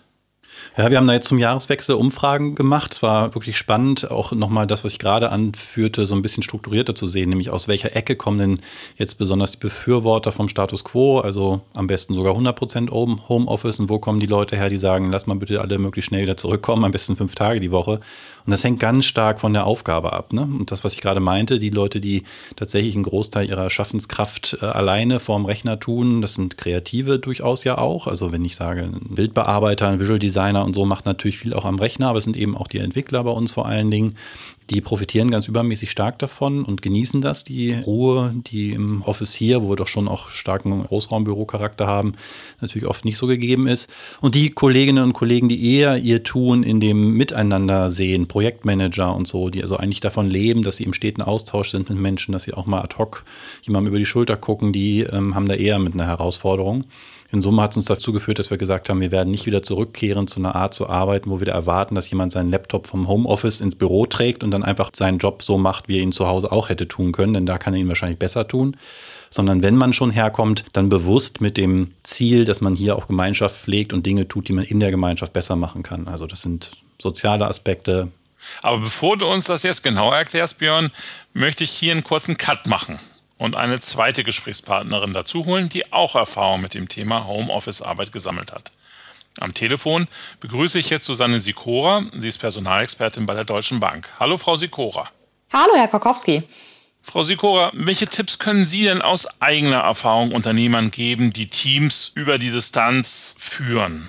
Ja, 0.77 0.89
wir 0.89 0.97
haben 0.97 1.07
da 1.07 1.13
jetzt 1.13 1.27
zum 1.27 1.37
Jahreswechsel 1.37 1.95
Umfragen 1.95 2.55
gemacht. 2.55 2.93
Es 2.93 3.03
war 3.03 3.35
wirklich 3.35 3.57
spannend, 3.57 4.09
auch 4.09 4.31
nochmal 4.31 4.65
das, 4.65 4.83
was 4.83 4.93
ich 4.93 4.99
gerade 4.99 5.29
anführte, 5.29 6.07
so 6.07 6.15
ein 6.15 6.21
bisschen 6.21 6.41
strukturierter 6.41 6.95
zu 6.95 7.05
sehen, 7.05 7.29
nämlich 7.29 7.51
aus 7.51 7.67
welcher 7.67 7.95
Ecke 7.95 8.15
kommen 8.15 8.39
denn 8.39 8.59
jetzt 8.97 9.19
besonders 9.19 9.51
die 9.51 9.59
Befürworter 9.59 10.31
vom 10.31 10.49
Status 10.49 10.83
quo, 10.83 11.19
also 11.19 11.61
am 11.73 11.87
besten 11.87 12.15
sogar 12.15 12.31
100 12.31 12.55
Prozent 12.55 12.91
Homeoffice 12.91 13.79
und 13.79 13.89
wo 13.89 13.99
kommen 13.99 14.19
die 14.19 14.25
Leute 14.25 14.55
her, 14.55 14.69
die 14.69 14.77
sagen, 14.77 15.11
lass 15.11 15.27
mal 15.27 15.35
bitte 15.35 15.61
alle 15.61 15.77
möglichst 15.77 16.09
schnell 16.09 16.23
wieder 16.23 16.37
zurückkommen, 16.37 16.85
am 16.85 16.91
besten 16.91 17.15
fünf 17.15 17.35
Tage 17.35 17.59
die 17.59 17.71
Woche. 17.71 17.99
Und 18.45 18.51
das 18.51 18.63
hängt 18.63 18.79
ganz 18.79 19.05
stark 19.05 19.39
von 19.39 19.53
der 19.53 19.65
Aufgabe 19.65 20.13
ab. 20.13 20.33
Ne? 20.33 20.41
Und 20.41 20.71
das, 20.71 20.83
was 20.83 20.93
ich 20.93 21.01
gerade 21.01 21.19
meinte, 21.19 21.59
die 21.59 21.69
Leute, 21.69 22.01
die 22.01 22.23
tatsächlich 22.55 22.95
einen 22.95 23.03
Großteil 23.03 23.47
ihrer 23.47 23.69
Schaffenskraft 23.69 24.57
äh, 24.61 24.65
alleine 24.65 25.19
vorm 25.19 25.45
Rechner 25.45 25.79
tun, 25.79 26.21
das 26.21 26.33
sind 26.33 26.57
Kreative 26.57 27.19
durchaus 27.19 27.63
ja 27.63 27.77
auch. 27.77 28.07
Also 28.07 28.31
wenn 28.31 28.43
ich 28.43 28.55
sage, 28.55 28.83
ein 28.83 29.15
Bildbearbeiter, 29.15 29.87
ein 29.87 29.99
Visual 29.99 30.19
Designer 30.19 30.65
und 30.65 30.73
so 30.73 30.85
macht 30.85 31.05
natürlich 31.05 31.37
viel 31.37 31.53
auch 31.53 31.65
am 31.65 31.79
Rechner, 31.79 32.09
aber 32.09 32.17
es 32.17 32.25
sind 32.25 32.35
eben 32.37 32.57
auch 32.57 32.67
die 32.67 32.79
Entwickler 32.79 33.23
bei 33.23 33.31
uns 33.31 33.51
vor 33.51 33.65
allen 33.65 33.91
Dingen 33.91 34.15
die 34.73 34.81
profitieren 34.81 35.29
ganz 35.29 35.47
übermäßig 35.47 35.91
stark 35.91 36.19
davon 36.19 36.65
und 36.65 36.81
genießen 36.81 37.21
das, 37.21 37.43
die 37.43 37.73
Ruhe, 37.73 38.33
die 38.47 38.71
im 38.71 39.01
Office 39.03 39.33
hier, 39.33 39.61
wo 39.61 39.69
wir 39.69 39.75
doch 39.75 39.87
schon 39.87 40.07
auch 40.07 40.29
starken 40.29 40.83
Großraumbürocharakter 40.83 41.87
haben, 41.87 42.13
natürlich 42.59 42.87
oft 42.87 43.05
nicht 43.05 43.17
so 43.17 43.27
gegeben 43.27 43.67
ist. 43.67 43.89
Und 44.19 44.35
die 44.35 44.49
Kolleginnen 44.49 45.03
und 45.03 45.13
Kollegen, 45.13 45.49
die 45.49 45.75
eher 45.75 45.97
ihr 45.97 46.23
Tun 46.23 46.63
in 46.63 46.79
dem 46.79 47.15
Miteinander 47.15 47.91
sehen, 47.91 48.27
Projektmanager 48.27 49.15
und 49.15 49.27
so, 49.27 49.49
die 49.49 49.61
also 49.61 49.77
eigentlich 49.77 49.99
davon 49.99 50.29
leben, 50.29 50.63
dass 50.63 50.77
sie 50.77 50.83
im 50.83 50.93
steten 50.93 51.21
Austausch 51.21 51.69
sind 51.69 51.89
mit 51.89 51.99
Menschen, 51.99 52.31
dass 52.31 52.43
sie 52.43 52.53
auch 52.53 52.65
mal 52.65 52.81
ad 52.81 52.95
hoc 52.97 53.23
jemandem 53.61 53.91
über 53.91 53.99
die 53.99 54.05
Schulter 54.05 54.37
gucken, 54.37 54.73
die 54.73 55.01
ähm, 55.01 55.35
haben 55.35 55.47
da 55.47 55.53
eher 55.53 55.79
mit 55.79 55.93
einer 55.93 56.07
Herausforderung. 56.07 56.85
In 57.33 57.41
Summe 57.41 57.63
hat 57.63 57.71
es 57.71 57.77
uns 57.77 57.87
dazu 57.87 58.13
geführt, 58.13 58.37
dass 58.37 58.51
wir 58.51 58.59
gesagt 58.59 58.89
haben, 58.89 59.01
wir 59.01 59.11
werden 59.11 59.31
nicht 59.31 59.47
wieder 59.47 59.63
zurückkehren 59.63 60.27
zu 60.27 60.39
einer 60.39 60.55
Art 60.55 60.75
zu 60.75 60.87
arbeiten, 60.87 61.31
wo 61.31 61.39
wir 61.39 61.47
erwarten, 61.47 61.95
dass 61.95 62.07
jemand 62.07 62.31
seinen 62.31 62.51
Laptop 62.51 62.85
vom 62.85 63.07
Homeoffice 63.07 63.59
ins 63.59 63.73
Büro 63.73 64.05
trägt 64.05 64.43
und 64.43 64.51
dann 64.51 64.61
einfach 64.61 64.91
seinen 64.95 65.17
Job 65.17 65.41
so 65.41 65.57
macht, 65.57 65.87
wie 65.87 65.97
er 65.97 66.03
ihn 66.03 66.11
zu 66.11 66.27
Hause 66.27 66.51
auch 66.51 66.69
hätte 66.69 66.87
tun 66.87 67.11
können, 67.11 67.33
denn 67.33 67.47
da 67.47 67.57
kann 67.57 67.73
er 67.73 67.79
ihn 67.79 67.87
wahrscheinlich 67.87 68.19
besser 68.19 68.47
tun. 68.47 68.77
Sondern 69.31 69.63
wenn 69.63 69.75
man 69.75 69.93
schon 69.93 70.11
herkommt, 70.11 70.65
dann 70.73 70.89
bewusst 70.89 71.41
mit 71.41 71.57
dem 71.57 71.93
Ziel, 72.03 72.45
dass 72.45 72.61
man 72.61 72.75
hier 72.75 72.95
auch 72.95 73.07
Gemeinschaft 73.07 73.55
pflegt 73.55 73.93
und 73.93 74.05
Dinge 74.05 74.27
tut, 74.27 74.47
die 74.47 74.53
man 74.53 74.65
in 74.65 74.79
der 74.79 74.91
Gemeinschaft 74.91 75.33
besser 75.33 75.55
machen 75.55 75.81
kann. 75.81 76.07
Also 76.07 76.27
das 76.27 76.41
sind 76.41 76.73
soziale 77.01 77.47
Aspekte, 77.47 78.09
aber 78.61 78.77
bevor 78.77 79.17
du 79.17 79.25
uns 79.25 79.45
das 79.45 79.63
jetzt 79.63 79.83
genau 79.83 80.11
erklärst, 80.11 80.59
Björn, 80.59 80.91
möchte 81.33 81.63
ich 81.63 81.71
hier 81.71 81.93
einen 81.93 82.03
kurzen 82.03 82.37
Cut 82.37 82.67
machen 82.67 82.99
und 83.43 83.57
eine 83.57 83.81
zweite 83.81 84.23
Gesprächspartnerin 84.23 85.11
dazu 85.11 85.43
holen, 85.43 85.67
die 85.67 85.91
auch 85.91 86.15
Erfahrung 86.15 86.61
mit 86.61 86.73
dem 86.73 86.87
Thema 86.87 87.27
Homeoffice-Arbeit 87.27 88.13
gesammelt 88.13 88.53
hat. 88.53 88.71
Am 89.41 89.53
Telefon 89.53 90.07
begrüße 90.39 90.79
ich 90.79 90.89
jetzt 90.89 91.03
Susanne 91.03 91.41
Sikora. 91.41 92.05
Sie 92.13 92.29
ist 92.29 92.37
Personalexpertin 92.37 93.25
bei 93.25 93.33
der 93.33 93.43
Deutschen 93.43 93.81
Bank. 93.81 94.07
Hallo, 94.17 94.37
Frau 94.37 94.55
Sikora. 94.55 95.09
Hallo, 95.51 95.73
Herr 95.75 95.89
Kokowski. 95.89 96.43
Frau 97.01 97.21
Sikora, 97.23 97.69
welche 97.73 98.07
Tipps 98.07 98.39
können 98.39 98.65
Sie 98.65 98.85
denn 98.85 99.01
aus 99.01 99.41
eigener 99.41 99.79
Erfahrung 99.79 100.31
Unternehmern 100.31 100.89
geben, 100.89 101.33
die 101.33 101.47
Teams 101.47 102.13
über 102.15 102.37
die 102.37 102.49
Distanz 102.49 103.35
führen? 103.37 104.07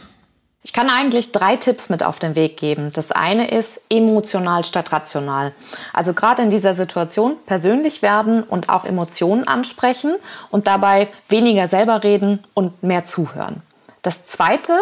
Ich 0.67 0.73
kann 0.73 0.89
eigentlich 0.89 1.31
drei 1.31 1.57
Tipps 1.57 1.91
mit 1.91 2.03
auf 2.03 2.19
den 2.19 2.37
Weg 2.37 2.57
geben. 2.57 2.91
Das 2.95 3.13
eine 3.13 3.49
ist 3.49 3.83
emotional 3.91 4.65
statt 4.65 4.93
rational. 4.93 5.53
Also 5.93 6.15
gerade 6.15 6.41
in 6.41 6.49
dieser 6.49 6.75
Situation 6.75 7.37
persönlich 7.45 8.01
werden 8.01 8.43
und 8.43 8.71
auch 8.71 8.87
Emotionen 8.87 9.47
ansprechen 9.47 10.17
und 10.51 10.67
dabei 10.67 11.09
weniger 11.29 11.69
selber 11.69 12.03
reden 12.03 12.43
und 12.55 12.83
mehr 12.83 13.05
zuhören. 13.05 13.61
Das 14.01 14.25
zweite 14.25 14.73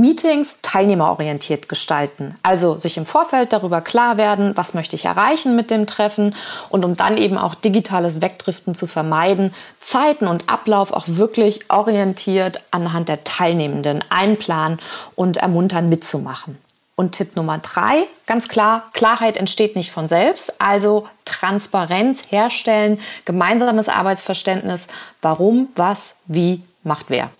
Meetings 0.00 0.60
teilnehmerorientiert 0.62 1.68
gestalten. 1.68 2.34
Also 2.42 2.78
sich 2.78 2.96
im 2.96 3.06
Vorfeld 3.06 3.52
darüber 3.52 3.80
klar 3.80 4.16
werden, 4.16 4.56
was 4.56 4.74
möchte 4.74 4.96
ich 4.96 5.04
erreichen 5.04 5.54
mit 5.54 5.70
dem 5.70 5.86
Treffen 5.86 6.34
und 6.70 6.84
um 6.84 6.96
dann 6.96 7.16
eben 7.16 7.38
auch 7.38 7.54
digitales 7.54 8.22
Wegdriften 8.22 8.74
zu 8.74 8.86
vermeiden, 8.86 9.54
Zeiten 9.78 10.26
und 10.26 10.48
Ablauf 10.48 10.92
auch 10.92 11.04
wirklich 11.06 11.70
orientiert 11.70 12.64
anhand 12.70 13.08
der 13.08 13.24
Teilnehmenden 13.24 14.04
einplanen 14.08 14.78
und 15.14 15.36
ermuntern 15.36 15.88
mitzumachen. 15.88 16.58
Und 16.96 17.12
Tipp 17.12 17.34
Nummer 17.34 17.58
drei, 17.58 18.06
ganz 18.26 18.48
klar, 18.48 18.90
Klarheit 18.92 19.38
entsteht 19.38 19.74
nicht 19.74 19.90
von 19.90 20.06
selbst, 20.06 20.60
also 20.60 21.06
Transparenz 21.24 22.24
herstellen, 22.30 23.00
gemeinsames 23.24 23.88
Arbeitsverständnis, 23.88 24.88
warum, 25.22 25.68
was, 25.76 26.16
wie 26.26 26.62
macht 26.82 27.06
wer. 27.08 27.30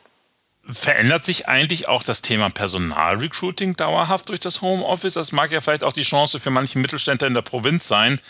Verändert 0.72 1.24
sich 1.24 1.48
eigentlich 1.48 1.88
auch 1.88 2.02
das 2.02 2.22
Thema 2.22 2.50
Personalrecruiting 2.50 3.74
dauerhaft 3.74 4.28
durch 4.28 4.40
das 4.40 4.62
Homeoffice? 4.62 5.14
Das 5.14 5.32
mag 5.32 5.50
ja 5.50 5.60
vielleicht 5.60 5.84
auch 5.84 5.92
die 5.92 6.02
Chance 6.02 6.40
für 6.40 6.50
manchen 6.50 6.82
Mittelständler 6.82 7.28
in 7.28 7.34
der 7.34 7.42
Provinz 7.42 7.88
sein, 7.88 8.20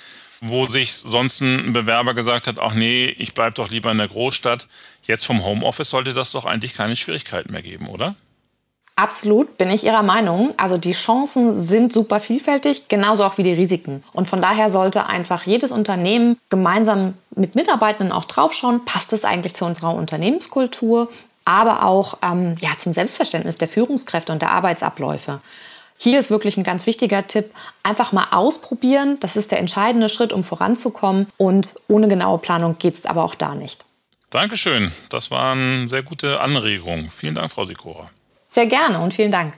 wo 0.41 0.65
sich 0.65 0.95
sonst 0.95 1.41
ein 1.41 1.73
Bewerber 1.73 2.15
gesagt 2.15 2.47
hat, 2.47 2.59
ach 2.59 2.75
nee, 2.75 3.07
ich 3.19 3.35
bleibe 3.35 3.55
doch 3.55 3.71
lieber 3.71 3.91
in 3.91 3.99
der 3.99 4.09
Großstadt. 4.09 4.69
Jetzt 5.03 5.25
vom 5.27 5.45
Homeoffice 5.45 5.91
sollte 5.91 6.15
das 6.15 6.33
doch 6.33 6.45
eigentlich 6.45 6.75
keine 6.75 6.97
Schwierigkeiten 6.97 7.53
mehr 7.53 7.63
geben, 7.63 7.89
oder? 7.89 8.15
Absolut, 9.01 9.57
bin 9.57 9.71
ich 9.71 9.85
Ihrer 9.85 10.03
Meinung. 10.03 10.51
Also 10.59 10.77
die 10.77 10.93
Chancen 10.93 11.53
sind 11.53 11.91
super 11.91 12.21
vielfältig, 12.21 12.89
genauso 12.89 13.25
auch 13.25 13.39
wie 13.39 13.43
die 13.43 13.55
Risiken. 13.55 14.05
Und 14.13 14.29
von 14.29 14.43
daher 14.43 14.71
sollte 14.71 15.07
einfach 15.07 15.47
jedes 15.47 15.73
Unternehmen 15.73 16.39
gemeinsam 16.51 17.15
mit 17.35 17.55
Mitarbeitenden 17.55 18.13
auch 18.13 18.27
draufschauen, 18.27 18.85
passt 18.85 19.15
es 19.15 19.25
eigentlich 19.25 19.55
zu 19.55 19.65
unserer 19.65 19.95
Unternehmenskultur? 19.95 21.09
Aber 21.45 21.85
auch 21.85 22.19
ähm, 22.23 22.57
ja, 22.61 22.71
zum 22.79 22.95
Selbstverständnis 22.95 23.59
der 23.59 23.69
Führungskräfte 23.69 24.33
und 24.33 24.43
der 24.43 24.53
Arbeitsabläufe. 24.53 25.41
Hier 25.99 26.19
ist 26.19 26.31
wirklich 26.31 26.57
ein 26.57 26.65
ganz 26.65 26.87
wichtiger 26.87 27.27
Tipp, 27.27 27.53
einfach 27.83 28.13
mal 28.13 28.29
ausprobieren. 28.31 29.19
Das 29.21 29.37
ist 29.37 29.51
der 29.51 29.59
entscheidende 29.59 30.09
Schritt, 30.09 30.33
um 30.33 30.45
voranzukommen. 30.45 31.27
Und 31.37 31.75
ohne 31.89 32.09
genaue 32.09 32.39
Planung 32.39 32.79
geht 32.79 32.99
es 32.99 33.05
aber 33.05 33.23
auch 33.23 33.35
da 33.35 33.55
nicht. 33.55 33.85
Dankeschön, 34.31 34.93
das 35.11 35.31
waren 35.31 35.89
sehr 35.89 36.03
gute 36.03 36.41
Anregungen. 36.41 37.11
Vielen 37.11 37.35
Dank, 37.35 37.51
Frau 37.51 37.65
Sikora. 37.65 38.11
Sehr 38.49 38.67
gerne 38.67 39.01
und 39.01 39.13
vielen 39.13 39.33
Dank. 39.33 39.55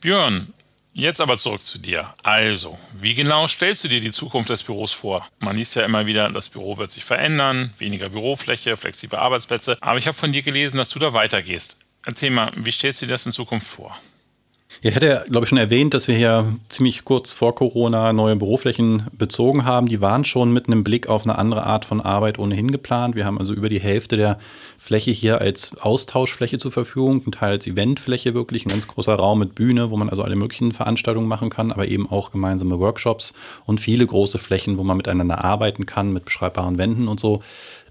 Björn, 0.00 0.52
Jetzt 0.96 1.20
aber 1.20 1.36
zurück 1.36 1.60
zu 1.60 1.80
dir. 1.80 2.14
Also, 2.22 2.78
wie 3.00 3.16
genau 3.16 3.48
stellst 3.48 3.82
du 3.82 3.88
dir 3.88 4.00
die 4.00 4.12
Zukunft 4.12 4.48
des 4.48 4.62
Büros 4.62 4.92
vor? 4.92 5.26
Man 5.40 5.56
liest 5.56 5.74
ja 5.74 5.82
immer 5.82 6.06
wieder, 6.06 6.30
das 6.30 6.48
Büro 6.48 6.78
wird 6.78 6.92
sich 6.92 7.04
verändern, 7.04 7.72
weniger 7.78 8.10
Bürofläche, 8.10 8.76
flexible 8.76 9.18
Arbeitsplätze. 9.18 9.76
Aber 9.80 9.98
ich 9.98 10.06
habe 10.06 10.16
von 10.16 10.30
dir 10.30 10.42
gelesen, 10.42 10.76
dass 10.76 10.90
du 10.90 11.00
da 11.00 11.12
weitergehst. 11.12 11.80
Erzähl 12.06 12.30
mal, 12.30 12.52
wie 12.54 12.70
stellst 12.70 13.02
du 13.02 13.06
dir 13.06 13.14
das 13.14 13.26
in 13.26 13.32
Zukunft 13.32 13.66
vor? 13.66 13.98
Ich 14.82 14.94
hatte 14.94 15.06
ja, 15.06 15.24
glaube 15.24 15.44
ich, 15.44 15.48
schon 15.48 15.58
erwähnt, 15.58 15.94
dass 15.94 16.06
wir 16.06 16.14
hier 16.14 16.56
ziemlich 16.68 17.04
kurz 17.04 17.32
vor 17.32 17.56
Corona 17.56 18.12
neue 18.12 18.36
Büroflächen 18.36 19.08
bezogen 19.12 19.64
haben. 19.64 19.88
Die 19.88 20.00
waren 20.00 20.22
schon 20.24 20.52
mit 20.52 20.68
einem 20.68 20.84
Blick 20.84 21.08
auf 21.08 21.24
eine 21.24 21.38
andere 21.38 21.64
Art 21.64 21.84
von 21.84 22.00
Arbeit 22.00 22.38
ohnehin 22.38 22.70
geplant. 22.70 23.16
Wir 23.16 23.24
haben 23.24 23.38
also 23.38 23.52
über 23.52 23.68
die 23.68 23.80
Hälfte 23.80 24.16
der 24.16 24.38
Fläche 24.84 25.12
hier 25.12 25.40
als 25.40 25.72
Austauschfläche 25.80 26.58
zur 26.58 26.70
Verfügung, 26.70 27.22
ein 27.26 27.32
Teil 27.32 27.52
als 27.52 27.66
Eventfläche 27.66 28.34
wirklich, 28.34 28.66
ein 28.66 28.68
ganz 28.68 28.86
großer 28.86 29.14
Raum 29.14 29.38
mit 29.38 29.54
Bühne, 29.54 29.90
wo 29.90 29.96
man 29.96 30.10
also 30.10 30.22
alle 30.22 30.36
möglichen 30.36 30.74
Veranstaltungen 30.74 31.26
machen 31.26 31.48
kann, 31.48 31.72
aber 31.72 31.88
eben 31.88 32.06
auch 32.10 32.30
gemeinsame 32.30 32.78
Workshops 32.78 33.32
und 33.64 33.80
viele 33.80 34.04
große 34.04 34.36
Flächen, 34.36 34.76
wo 34.76 34.82
man 34.82 34.98
miteinander 34.98 35.42
arbeiten 35.42 35.86
kann 35.86 36.12
mit 36.12 36.26
beschreibbaren 36.26 36.76
Wänden 36.76 37.08
und 37.08 37.18
so. 37.18 37.40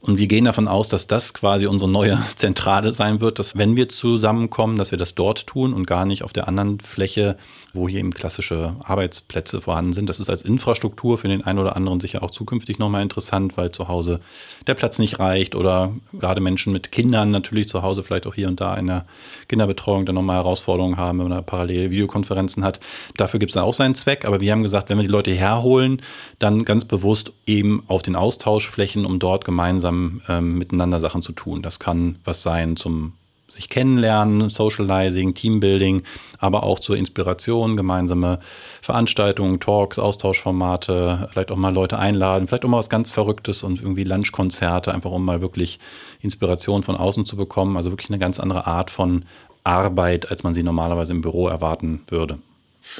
Und 0.01 0.19
wir 0.19 0.27
gehen 0.27 0.45
davon 0.45 0.67
aus, 0.67 0.87
dass 0.87 1.07
das 1.07 1.33
quasi 1.33 1.65
unsere 1.65 1.89
neue 1.89 2.21
Zentrale 2.35 2.93
sein 2.93 3.21
wird, 3.21 3.39
dass 3.39 3.57
wenn 3.57 3.75
wir 3.75 3.89
zusammenkommen, 3.89 4.77
dass 4.77 4.91
wir 4.91 4.99
das 4.99 5.15
dort 5.15 5.47
tun 5.47 5.73
und 5.73 5.87
gar 5.87 6.05
nicht 6.05 6.21
auf 6.21 6.31
der 6.31 6.47
anderen 6.47 6.79
Fläche, 6.79 7.37
wo 7.73 7.89
hier 7.89 7.99
eben 7.99 8.13
klassische 8.13 8.75
Arbeitsplätze 8.83 9.61
vorhanden 9.61 9.93
sind. 9.93 10.07
Das 10.07 10.19
ist 10.19 10.29
als 10.29 10.41
Infrastruktur 10.41 11.17
für 11.17 11.27
den 11.27 11.43
einen 11.43 11.59
oder 11.59 11.75
anderen 11.75 11.99
sicher 11.99 12.23
auch 12.23 12.31
zukünftig 12.31 12.79
nochmal 12.79 13.01
interessant, 13.01 13.57
weil 13.57 13.71
zu 13.71 13.87
Hause 13.87 14.19
der 14.67 14.75
Platz 14.75 14.99
nicht 14.99 15.19
reicht 15.19 15.55
oder 15.55 15.93
gerade 16.13 16.41
Menschen 16.41 16.73
mit 16.73 16.91
Kindern 16.91 17.31
natürlich 17.31 17.67
zu 17.67 17.81
Hause 17.81 18.03
vielleicht 18.03 18.27
auch 18.27 18.35
hier 18.35 18.47
und 18.47 18.61
da 18.61 18.75
in 18.75 18.87
der 18.87 19.05
Kinderbetreuung 19.47 20.05
dann 20.05 20.15
nochmal 20.15 20.37
Herausforderungen 20.37 20.97
haben, 20.97 21.19
wenn 21.19 21.29
man 21.29 21.37
da 21.37 21.41
parallel 21.41 21.91
Videokonferenzen 21.91 22.63
hat. 22.63 22.79
Dafür 23.17 23.39
gibt 23.39 23.51
es 23.51 23.57
auch 23.57 23.73
seinen 23.73 23.95
Zweck. 23.95 24.25
Aber 24.25 24.39
wir 24.39 24.51
haben 24.51 24.63
gesagt, 24.63 24.89
wenn 24.89 24.97
wir 24.97 25.03
die 25.03 25.09
Leute 25.09 25.31
herholen, 25.31 26.01
dann 26.39 26.65
ganz 26.65 26.85
bewusst 26.85 27.33
eben 27.45 27.83
auf 27.87 28.01
den 28.01 28.15
Austauschflächen, 28.15 29.05
um 29.05 29.19
dort 29.19 29.45
gemeinsam 29.45 29.73
gemeinsam 29.73 30.21
ähm, 30.27 30.57
miteinander 30.57 30.99
Sachen 30.99 31.21
zu 31.21 31.31
tun. 31.31 31.61
Das 31.61 31.79
kann 31.79 32.17
was 32.23 32.41
sein 32.41 32.75
zum 32.75 33.13
sich 33.53 33.69
kennenlernen, 33.69 34.49
Socializing, 34.49 35.33
Teambuilding, 35.33 36.03
aber 36.39 36.63
auch 36.63 36.79
zur 36.79 36.97
Inspiration, 36.97 37.77
gemeinsame 37.77 38.39
Veranstaltungen, 38.81 39.59
Talks, 39.59 39.99
Austauschformate, 39.99 41.29
vielleicht 41.31 41.51
auch 41.51 41.57
mal 41.57 41.73
Leute 41.73 41.99
einladen, 41.99 42.47
vielleicht 42.47 42.65
auch 42.65 42.69
mal 42.69 42.77
was 42.77 42.89
ganz 42.89 43.11
Verrücktes 43.11 43.63
und 43.63 43.79
irgendwie 43.79 44.03
Lunchkonzerte, 44.03 44.93
einfach 44.93 45.11
um 45.11 45.23
mal 45.23 45.41
wirklich 45.41 45.79
Inspiration 46.21 46.83
von 46.83 46.95
außen 46.95 47.25
zu 47.25 47.35
bekommen. 47.35 47.77
Also 47.77 47.91
wirklich 47.91 48.09
eine 48.09 48.19
ganz 48.19 48.39
andere 48.39 48.67
Art 48.67 48.89
von 48.89 49.25
Arbeit, 49.63 50.29
als 50.29 50.43
man 50.43 50.53
sie 50.53 50.63
normalerweise 50.63 51.13
im 51.13 51.21
Büro 51.21 51.47
erwarten 51.47 52.01
würde. 52.07 52.39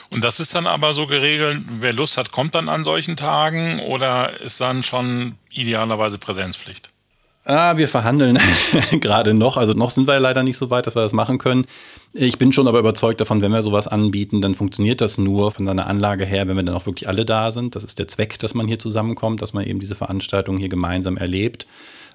Und 0.10 0.24
das 0.24 0.40
ist 0.40 0.56
dann 0.56 0.66
aber 0.66 0.94
so 0.94 1.08
geregelt, 1.08 1.62
wer 1.80 1.92
Lust 1.92 2.18
hat, 2.18 2.32
kommt 2.32 2.56
dann 2.56 2.70
an 2.70 2.84
solchen 2.84 3.18
Tagen 3.18 3.80
oder 3.82 4.40
ist 4.40 4.62
dann 4.62 4.82
schon 4.82 5.36
idealerweise 5.52 6.18
Präsenzpflicht? 6.18 6.93
Ah, 7.46 7.76
wir 7.76 7.90
verhandeln 7.90 8.40
gerade 9.02 9.34
noch. 9.34 9.58
Also 9.58 9.74
noch 9.74 9.92
sind 9.92 10.08
wir 10.08 10.18
leider 10.20 10.44
nicht 10.44 10.58
so 10.58 10.70
weit, 10.70 10.88
dass 10.88 10.96
wir 10.96 11.02
das 11.02 11.12
machen 11.12 11.40
können. 11.40 11.66
Ich 12.14 12.38
bin 12.38 12.54
schon 12.54 12.70
aber 12.70 12.80
überzeugt 12.80 13.20
davon, 13.20 13.42
wenn 13.42 13.52
wir 13.52 13.62
sowas 13.64 13.88
anbieten, 13.88 14.42
dann 14.42 14.56
funktioniert 14.56 15.02
das 15.02 15.18
nur 15.18 15.52
von 15.52 15.66
seiner 15.66 15.88
Anlage 15.88 16.26
her, 16.26 16.48
wenn 16.48 16.56
wir 16.56 16.64
dann 16.64 16.76
auch 16.76 16.86
wirklich 16.86 17.10
alle 17.10 17.26
da 17.26 17.52
sind. 17.52 17.76
Das 17.76 17.84
ist 17.84 18.00
der 18.00 18.08
Zweck, 18.08 18.40
dass 18.40 18.54
man 18.54 18.68
hier 18.68 18.80
zusammenkommt, 18.80 19.42
dass 19.42 19.52
man 19.52 19.66
eben 19.66 19.80
diese 19.80 19.96
Veranstaltung 19.96 20.58
hier 20.58 20.70
gemeinsam 20.70 21.18
erlebt. 21.18 21.68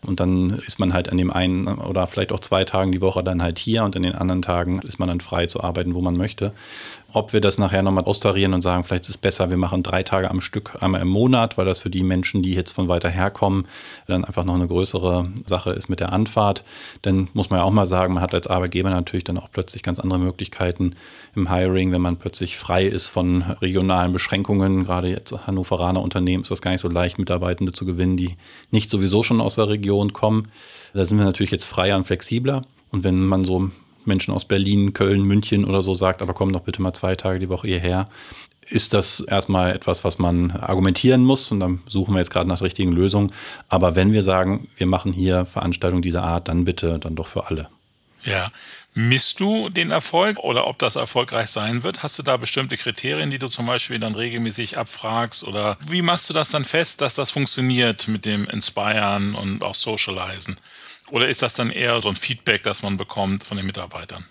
Und 0.07 0.21
dann 0.21 0.61
ist 0.67 0.79
man 0.79 0.95
halt 0.95 1.11
an 1.11 1.19
dem 1.19 1.33
einen 1.33 1.67
oder 1.67 2.07
vielleicht 2.07 2.33
auch 2.33 2.41
zwei 2.41 2.65
Tagen 2.65 2.93
die 2.93 3.01
Woche 3.01 3.23
dann 3.23 3.43
halt 3.43 3.59
hier 3.59 3.85
und 3.85 3.97
in 3.97 4.05
den 4.05 4.15
anderen 4.15 4.43
Tagen 4.43 4.79
ist 4.81 4.99
man 4.99 5.09
dann 5.09 5.21
frei 5.21 5.47
zu 5.47 5.63
arbeiten, 5.63 5.95
wo 5.95 6.01
man 6.01 6.17
möchte. 6.17 6.53
Ob 7.11 7.33
wir 7.33 7.41
das 7.41 7.57
nachher 7.57 7.83
nochmal 7.83 8.05
austarieren 8.05 8.53
und 8.53 8.61
sagen, 8.61 8.85
vielleicht 8.85 9.05
ist 9.05 9.09
es 9.09 9.17
besser, 9.17 9.49
wir 9.49 9.57
machen 9.57 9.83
drei 9.83 10.03
Tage 10.03 10.31
am 10.31 10.43
Stück 10.43 10.83
einmal 10.83 11.01
im 11.01 11.09
Monat, 11.09 11.57
weil 11.57 11.65
das 11.65 11.79
für 11.79 11.89
die 11.89 12.03
Menschen, 12.03 12.43
die 12.43 12.53
jetzt 12.53 12.73
von 12.73 12.87
weiter 12.87 13.09
her 13.09 13.31
kommen, 13.31 13.67
dann 14.07 14.27
einfach 14.27 14.45
noch 14.45 14.55
eine 14.55 14.67
größere 14.67 15.27
Sache 15.47 15.71
ist 15.71 15.89
mit 15.89 16.01
der 16.01 16.13
Anfahrt. 16.13 16.65
Dann 17.01 17.29
muss 17.33 17.49
man 17.49 17.61
ja 17.61 17.65
auch 17.65 17.71
mal 17.71 17.87
sagen, 17.87 18.13
man 18.13 18.23
hat 18.23 18.35
als 18.35 18.47
Arbeitgeber 18.47 18.91
natürlich 18.91 19.25
dann 19.25 19.39
auch 19.39 19.49
plötzlich 19.51 19.83
ganz 19.83 19.99
andere 20.01 20.19
Möglichkeiten 20.19 20.97
im 21.35 21.51
Hiring, 21.51 21.93
wenn 21.93 22.03
man 22.03 22.19
plötzlich 22.19 22.59
frei 22.59 22.85
ist 22.85 23.09
von 23.09 23.41
regionalen 23.41 24.13
Beschränkungen. 24.13 24.85
Gerade 24.85 25.09
jetzt 25.09 25.33
Hannoveraner 25.47 26.03
Unternehmen 26.03 26.43
ist 26.43 26.51
das 26.51 26.61
gar 26.61 26.73
nicht 26.73 26.83
so 26.83 26.89
leicht, 26.89 27.19
Mitarbeitende 27.19 27.73
zu 27.73 27.87
gewinnen, 27.87 28.19
die 28.19 28.37
nicht 28.71 28.91
sowieso 28.91 29.23
schon 29.23 29.41
aus 29.41 29.55
der 29.55 29.69
Region 29.69 30.13
kommen. 30.13 30.49
Da 30.93 31.07
sind 31.07 31.17
wir 31.17 31.25
natürlich 31.25 31.53
jetzt 31.53 31.65
freier 31.65 31.97
und 31.97 32.05
flexibler. 32.05 32.61
Und 32.91 33.03
wenn 33.03 33.27
man 33.27 33.45
so 33.47 33.71
Menschen 34.09 34.35
aus 34.35 34.45
Berlin, 34.45 34.93
Köln, 34.93 35.23
München 35.23 35.65
oder 35.65 35.83
so 35.83 35.95
sagt, 35.95 36.23
aber 36.23 36.35
komm 36.35 36.53
doch 36.53 36.63
bitte 36.63 36.83
mal 36.83 36.93
zwei 36.93 37.15
Tage 37.15 37.39
die 37.39 37.49
Woche 37.49 37.69
hierher, 37.69 38.09
ist 38.71 38.93
das 38.93 39.21
erstmal 39.21 39.75
etwas, 39.75 40.05
was 40.05 40.19
man 40.19 40.51
argumentieren 40.51 41.25
muss 41.25 41.51
und 41.51 41.61
dann 41.61 41.81
suchen 41.87 42.15
wir 42.15 42.19
jetzt 42.19 42.31
gerade 42.31 42.49
nach 42.49 42.59
der 42.59 42.67
richtigen 42.67 42.93
Lösung. 42.93 43.33
Aber 43.69 43.95
wenn 43.95 44.13
wir 44.13 44.23
sagen, 44.23 44.69
wir 44.77 44.87
machen 44.87 45.13
hier 45.13 45.47
Veranstaltungen 45.47 46.03
dieser 46.03 46.23
Art, 46.23 46.49
dann 46.49 46.65
bitte 46.65 46.99
dann 46.99 47.15
doch 47.15 47.29
für 47.29 47.47
alle. 47.47 47.69
Ja. 48.25 48.51
Misst 48.95 49.39
du 49.39 49.69
den 49.69 49.93
Erfolg 49.93 50.39
oder 50.39 50.67
ob 50.67 50.79
das 50.79 50.97
erfolgreich 50.97 51.51
sein 51.51 51.85
wird? 51.85 52.03
Hast 52.03 52.19
du 52.19 52.25
da 52.25 52.37
bestimmte 52.37 52.77
Kriterien, 52.77 53.31
die 53.31 53.39
du 53.39 53.47
zum 53.47 53.67
Beispiel 53.67 54.01
dann 54.01 54.15
regelmäßig 54.15 54.77
abfragst? 54.77 55.47
Oder 55.47 55.77
wie 55.87 56.03
machst 56.03 56.29
du 56.29 56.35
das 56.35 56.51
dann 56.51 56.65
fest, 56.65 57.01
dass 57.01 57.15
das 57.15 57.31
funktioniert 57.31 58.09
mit 58.09 58.25
dem 58.25 58.45
Inspiren 58.47 59.37
und 59.37 59.63
auch 59.63 59.75
Socializen? 59.75 60.57
Oder 61.11 61.29
ist 61.29 61.43
das 61.43 61.55
dann 61.55 61.71
eher 61.71 62.01
so 62.01 62.09
ein 62.09 62.17
Feedback, 62.17 62.63
das 62.63 62.83
man 62.83 62.97
bekommt 62.97 63.45
von 63.45 63.57
den 63.57 63.67
Mitarbeitern? 63.67 64.25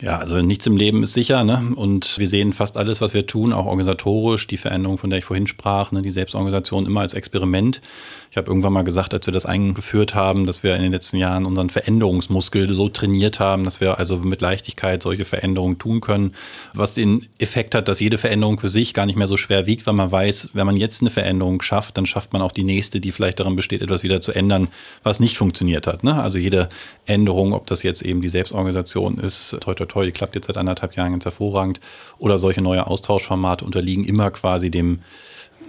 Ja, 0.00 0.18
also 0.18 0.40
nichts 0.40 0.66
im 0.66 0.78
Leben 0.78 1.02
ist 1.02 1.12
sicher, 1.12 1.44
ne? 1.44 1.72
Und 1.76 2.18
wir 2.18 2.26
sehen 2.26 2.54
fast 2.54 2.78
alles, 2.78 3.02
was 3.02 3.12
wir 3.12 3.26
tun, 3.26 3.52
auch 3.52 3.66
organisatorisch, 3.66 4.46
die 4.46 4.56
Veränderung, 4.56 4.96
von 4.96 5.10
der 5.10 5.18
ich 5.18 5.26
vorhin 5.26 5.46
sprach, 5.46 5.92
ne? 5.92 6.00
die 6.00 6.10
Selbstorganisation 6.10 6.86
immer 6.86 7.00
als 7.00 7.12
Experiment. 7.12 7.82
Ich 8.30 8.36
habe 8.36 8.48
irgendwann 8.48 8.72
mal 8.72 8.84
gesagt, 8.84 9.12
als 9.12 9.26
wir 9.26 9.32
das 9.32 9.44
eingeführt 9.44 10.14
haben, 10.14 10.46
dass 10.46 10.62
wir 10.62 10.76
in 10.76 10.82
den 10.82 10.92
letzten 10.92 11.16
Jahren 11.16 11.46
unseren 11.46 11.68
Veränderungsmuskel 11.68 12.72
so 12.72 12.88
trainiert 12.88 13.40
haben, 13.40 13.64
dass 13.64 13.80
wir 13.80 13.98
also 13.98 14.18
mit 14.18 14.40
Leichtigkeit 14.40 15.02
solche 15.02 15.24
Veränderungen 15.24 15.80
tun 15.80 16.00
können, 16.00 16.36
was 16.72 16.94
den 16.94 17.26
Effekt 17.38 17.74
hat, 17.74 17.88
dass 17.88 17.98
jede 17.98 18.18
Veränderung 18.18 18.60
für 18.60 18.68
sich 18.68 18.94
gar 18.94 19.04
nicht 19.04 19.18
mehr 19.18 19.26
so 19.26 19.36
schwer 19.36 19.66
wiegt, 19.66 19.84
weil 19.84 19.94
man 19.94 20.12
weiß, 20.12 20.50
wenn 20.52 20.64
man 20.64 20.76
jetzt 20.76 21.00
eine 21.00 21.10
Veränderung 21.10 21.60
schafft, 21.60 21.98
dann 21.98 22.06
schafft 22.06 22.32
man 22.32 22.40
auch 22.40 22.52
die 22.52 22.62
nächste, 22.62 23.00
die 23.00 23.10
vielleicht 23.10 23.40
daran 23.40 23.56
besteht, 23.56 23.82
etwas 23.82 24.04
wieder 24.04 24.20
zu 24.20 24.30
ändern, 24.30 24.68
was 25.02 25.18
nicht 25.18 25.36
funktioniert 25.36 25.88
hat. 25.88 26.04
Ne? 26.04 26.22
Also 26.22 26.38
jede 26.38 26.68
Änderung, 27.06 27.52
ob 27.52 27.66
das 27.66 27.82
jetzt 27.82 28.02
eben 28.02 28.22
die 28.22 28.28
Selbstorganisation 28.28 29.18
ist, 29.18 29.56
toi 29.60 29.74
toi 29.74 29.86
toi, 29.86 30.04
die 30.06 30.12
klappt 30.12 30.36
jetzt 30.36 30.46
seit 30.46 30.56
anderthalb 30.56 30.94
Jahren 30.94 31.10
ganz 31.10 31.24
hervorragend. 31.24 31.80
Oder 32.18 32.38
solche 32.38 32.62
neue 32.62 32.86
Austauschformate 32.86 33.64
unterliegen 33.64 34.04
immer 34.04 34.30
quasi 34.30 34.70
dem 34.70 35.00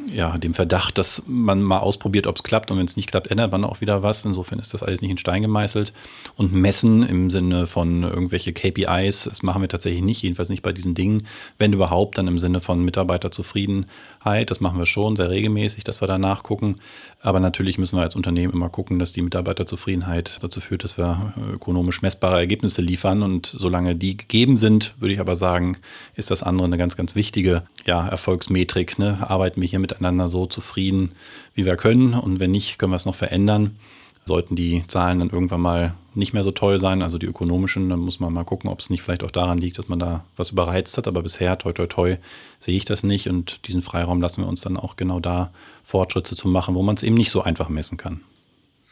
ja, 0.08 0.38
dem 0.38 0.54
Verdacht, 0.54 0.98
dass 0.98 1.24
man 1.28 1.62
mal 1.62 1.80
ausprobiert, 1.80 2.28
ob 2.28 2.38
es 2.38 2.44
klappt 2.44 2.72
und 2.72 2.78
wenn 2.78 2.86
es 2.86 2.98
nicht 2.98 3.10
klappt, 3.10 3.28
ändert 3.28 3.52
man 3.52 3.64
auch 3.64 3.82
wieder 3.82 4.04
was. 4.04 4.26
Insofern 4.26 4.60
ist 4.60 4.74
das 4.74 4.84
alles 4.84 5.02
nicht 5.02 5.12
in 5.12 5.18
Stein 5.18 5.42
gemeißelt. 5.42 5.94
Und 6.36 6.54
messen 6.54 7.04
im 7.04 7.30
Sinne 7.30 7.68
von 7.68 8.04
irgendwelche 8.04 8.54
KPIs, 8.54 9.26
das 9.26 9.44
machen 9.44 9.62
wir 9.62 9.70
tatsächlich 9.70 10.02
nicht, 10.02 10.22
jedenfalls 10.22 10.50
nicht 10.50 10.64
bei 10.64 10.74
diesen 10.74 10.96
Dingen. 10.96 11.28
Wenn 11.58 11.74
überhaupt, 11.74 12.18
dann 12.18 12.28
im 12.28 12.40
Sinne 12.40 12.62
von 12.62 12.84
Mitarbeiterzufriedenheit. 12.84 14.50
Das 14.50 14.60
machen 14.60 14.80
wir 14.80 14.86
schon 14.86 15.16
sehr 15.16 15.30
regelmäßig, 15.30 15.84
dass 15.84 16.02
wir 16.02 16.08
da 16.08 16.18
nachgucken. 16.18 16.76
Aber 17.22 17.40
natürlich 17.40 17.78
müssen 17.78 17.98
wir 17.98 18.04
als 18.04 18.16
Unternehmen 18.16 18.54
immer 18.54 18.70
gucken, 18.70 19.00
dass 19.00 19.14
die 19.14 19.22
Mitarbeiterzufriedenheit 19.22 20.40
dazu 20.42 20.62
führt, 20.62 20.84
dass 20.84 20.98
wir 20.98 21.34
ökonomisch 21.54 22.02
messbare 22.02 22.38
Ergebnisse 22.38 22.82
liefern. 22.82 23.24
Und 23.24 23.46
solange 23.46 23.96
die 23.96 24.18
gegeben 24.18 24.58
sind, 24.58 24.96
würde 25.00 25.14
ich 25.14 25.20
aber 25.20 25.36
sagen, 25.36 25.78
ist 26.16 26.32
das 26.32 26.44
andere 26.44 26.66
eine 26.66 26.78
ganz, 26.78 26.98
ganz 26.98 27.16
wichtige 27.16 27.64
ja, 27.86 28.08
Erfolgsmetrik. 28.08 28.98
Ne? 29.00 29.30
Arbeiten 29.30 29.62
wir 29.62 29.70
hier 29.70 29.80
miteinander 29.82 30.28
so 30.28 30.46
zufrieden, 30.46 31.12
wie 31.54 31.66
wir 31.66 31.76
können. 31.76 32.14
Und 32.14 32.40
wenn 32.40 32.52
nicht, 32.52 32.78
können 32.78 32.92
wir 32.92 32.98
es 32.98 33.06
noch 33.06 33.16
verändern. 33.16 33.78
Sollten 34.26 34.56
die 34.56 34.84
Zahlen 34.88 35.20
dann 35.20 35.30
irgendwann 35.32 35.62
mal 35.62 35.96
nicht 36.14 36.34
mehr 36.34 36.44
so 36.44 36.52
toll 36.52 36.80
sein, 36.80 37.02
also 37.02 37.18
die 37.18 37.26
ökonomischen, 37.26 37.90
dann 37.90 38.00
muss 38.00 38.20
man 38.20 38.32
mal 38.32 38.44
gucken, 38.44 38.70
ob 38.70 38.80
es 38.80 38.90
nicht 38.90 39.02
vielleicht 39.02 39.24
auch 39.24 39.32
daran 39.32 39.58
liegt, 39.58 39.80
dass 39.80 39.88
man 39.88 39.98
da 39.98 40.24
was 40.36 40.52
überreizt 40.52 40.98
hat. 40.98 41.08
Aber 41.08 41.24
bisher, 41.24 41.58
toi, 41.58 41.74
toi, 41.74 41.88
toi, 41.88 42.18
sehe 42.60 42.78
ich 42.78 42.86
das 42.86 43.04
nicht. 43.04 43.28
Und 43.28 43.68
diesen 43.68 43.82
Freiraum 43.82 44.22
lassen 44.22 44.44
wir 44.44 44.48
uns 44.48 44.62
dann 44.62 44.78
auch 44.78 44.96
genau 44.96 45.20
da 45.20 45.52
Fortschritte 45.84 46.36
zu 46.36 46.48
machen, 46.48 46.76
wo 46.76 46.84
man 46.84 46.96
es 46.96 47.04
eben 47.04 47.16
nicht 47.16 47.32
so 47.32 47.42
einfach 47.42 47.70
messen 47.70 47.98
kann. 47.98 48.22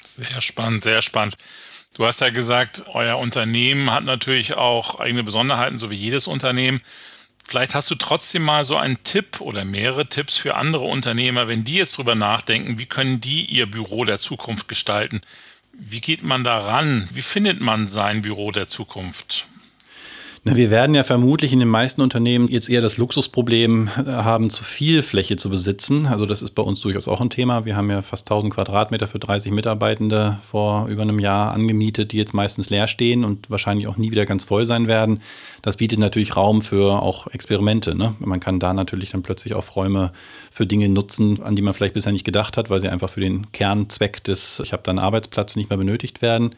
Sehr 0.03 0.41
spannend, 0.41 0.83
sehr 0.83 1.01
spannend. 1.01 1.35
Du 1.95 2.05
hast 2.05 2.21
ja 2.21 2.29
gesagt, 2.29 2.85
euer 2.93 3.17
Unternehmen 3.17 3.91
hat 3.91 4.05
natürlich 4.05 4.55
auch 4.55 4.99
eigene 4.99 5.23
Besonderheiten, 5.23 5.77
so 5.77 5.89
wie 5.89 5.95
jedes 5.95 6.27
Unternehmen. 6.27 6.81
Vielleicht 7.49 7.73
hast 7.73 7.89
du 7.89 7.95
trotzdem 7.95 8.43
mal 8.43 8.63
so 8.63 8.77
einen 8.77 9.03
Tipp 9.03 9.41
oder 9.41 9.65
mehrere 9.65 10.07
Tipps 10.07 10.37
für 10.37 10.53
andere 10.53 10.83
Unternehmer, 10.83 11.47
wenn 11.47 11.63
die 11.63 11.77
jetzt 11.77 11.97
drüber 11.97 12.13
nachdenken, 12.13 12.77
wie 12.77 12.85
können 12.85 13.21
die 13.21 13.43
ihr 13.45 13.65
Büro 13.65 14.05
der 14.05 14.19
Zukunft 14.19 14.67
gestalten? 14.67 15.21
Wie 15.73 15.99
geht 15.99 16.21
man 16.21 16.43
da 16.43 16.59
ran? 16.59 17.09
Wie 17.11 17.23
findet 17.23 17.59
man 17.59 17.87
sein 17.87 18.21
Büro 18.21 18.51
der 18.51 18.67
Zukunft? 18.67 19.47
Na, 20.45 20.55
wir 20.55 20.71
werden 20.71 20.95
ja 20.95 21.03
vermutlich 21.03 21.51
in 21.51 21.59
den 21.59 21.67
meisten 21.67 21.99
Unternehmen 22.01 22.47
jetzt 22.47 22.69
eher 22.69 22.79
das 22.79 22.97
Luxusproblem 22.97 23.89
äh, 23.97 24.09
haben, 24.09 24.49
zu 24.49 24.63
viel 24.63 25.01
Fläche 25.01 25.35
zu 25.35 25.49
besitzen. 25.49 26.07
Also 26.07 26.25
das 26.25 26.41
ist 26.41 26.51
bei 26.51 26.63
uns 26.63 26.79
durchaus 26.79 27.09
auch 27.09 27.19
ein 27.19 27.29
Thema. 27.29 27.65
Wir 27.65 27.75
haben 27.75 27.89
ja 27.89 28.01
fast 28.01 28.31
1000 28.31 28.53
Quadratmeter 28.53 29.07
für 29.07 29.19
30 29.19 29.51
Mitarbeitende 29.51 30.39
vor 30.49 30.87
über 30.87 31.01
einem 31.01 31.19
Jahr 31.19 31.51
angemietet, 31.51 32.13
die 32.13 32.17
jetzt 32.17 32.33
meistens 32.33 32.69
leer 32.69 32.87
stehen 32.87 33.25
und 33.25 33.49
wahrscheinlich 33.49 33.87
auch 33.87 33.97
nie 33.97 34.11
wieder 34.11 34.25
ganz 34.25 34.45
voll 34.45 34.65
sein 34.65 34.87
werden. 34.87 35.21
Das 35.61 35.75
bietet 35.75 35.99
natürlich 35.99 36.37
Raum 36.37 36.61
für 36.61 37.01
auch 37.01 37.27
Experimente. 37.27 37.93
Ne? 37.95 38.15
Man 38.19 38.39
kann 38.39 38.61
da 38.61 38.73
natürlich 38.73 39.11
dann 39.11 39.23
plötzlich 39.23 39.55
auch 39.55 39.75
Räume 39.75 40.13
für 40.51 40.65
Dinge 40.65 40.89
nutzen, 40.89 41.41
an 41.41 41.55
die 41.55 41.61
man 41.61 41.73
vielleicht 41.73 41.93
bisher 41.93 42.11
nicht 42.11 42.25
gedacht 42.25 42.57
hat, 42.57 42.69
weil 42.69 42.79
sie 42.79 42.89
einfach 42.89 43.09
für 43.09 43.21
den 43.21 43.51
Kernzweck 43.51 44.23
des, 44.23 44.59
ich 44.63 44.73
habe 44.73 44.83
da 44.83 44.91
einen 44.91 44.99
Arbeitsplatz, 44.99 45.55
nicht 45.55 45.69
mehr 45.69 45.77
benötigt 45.77 46.21
werden. 46.21 46.55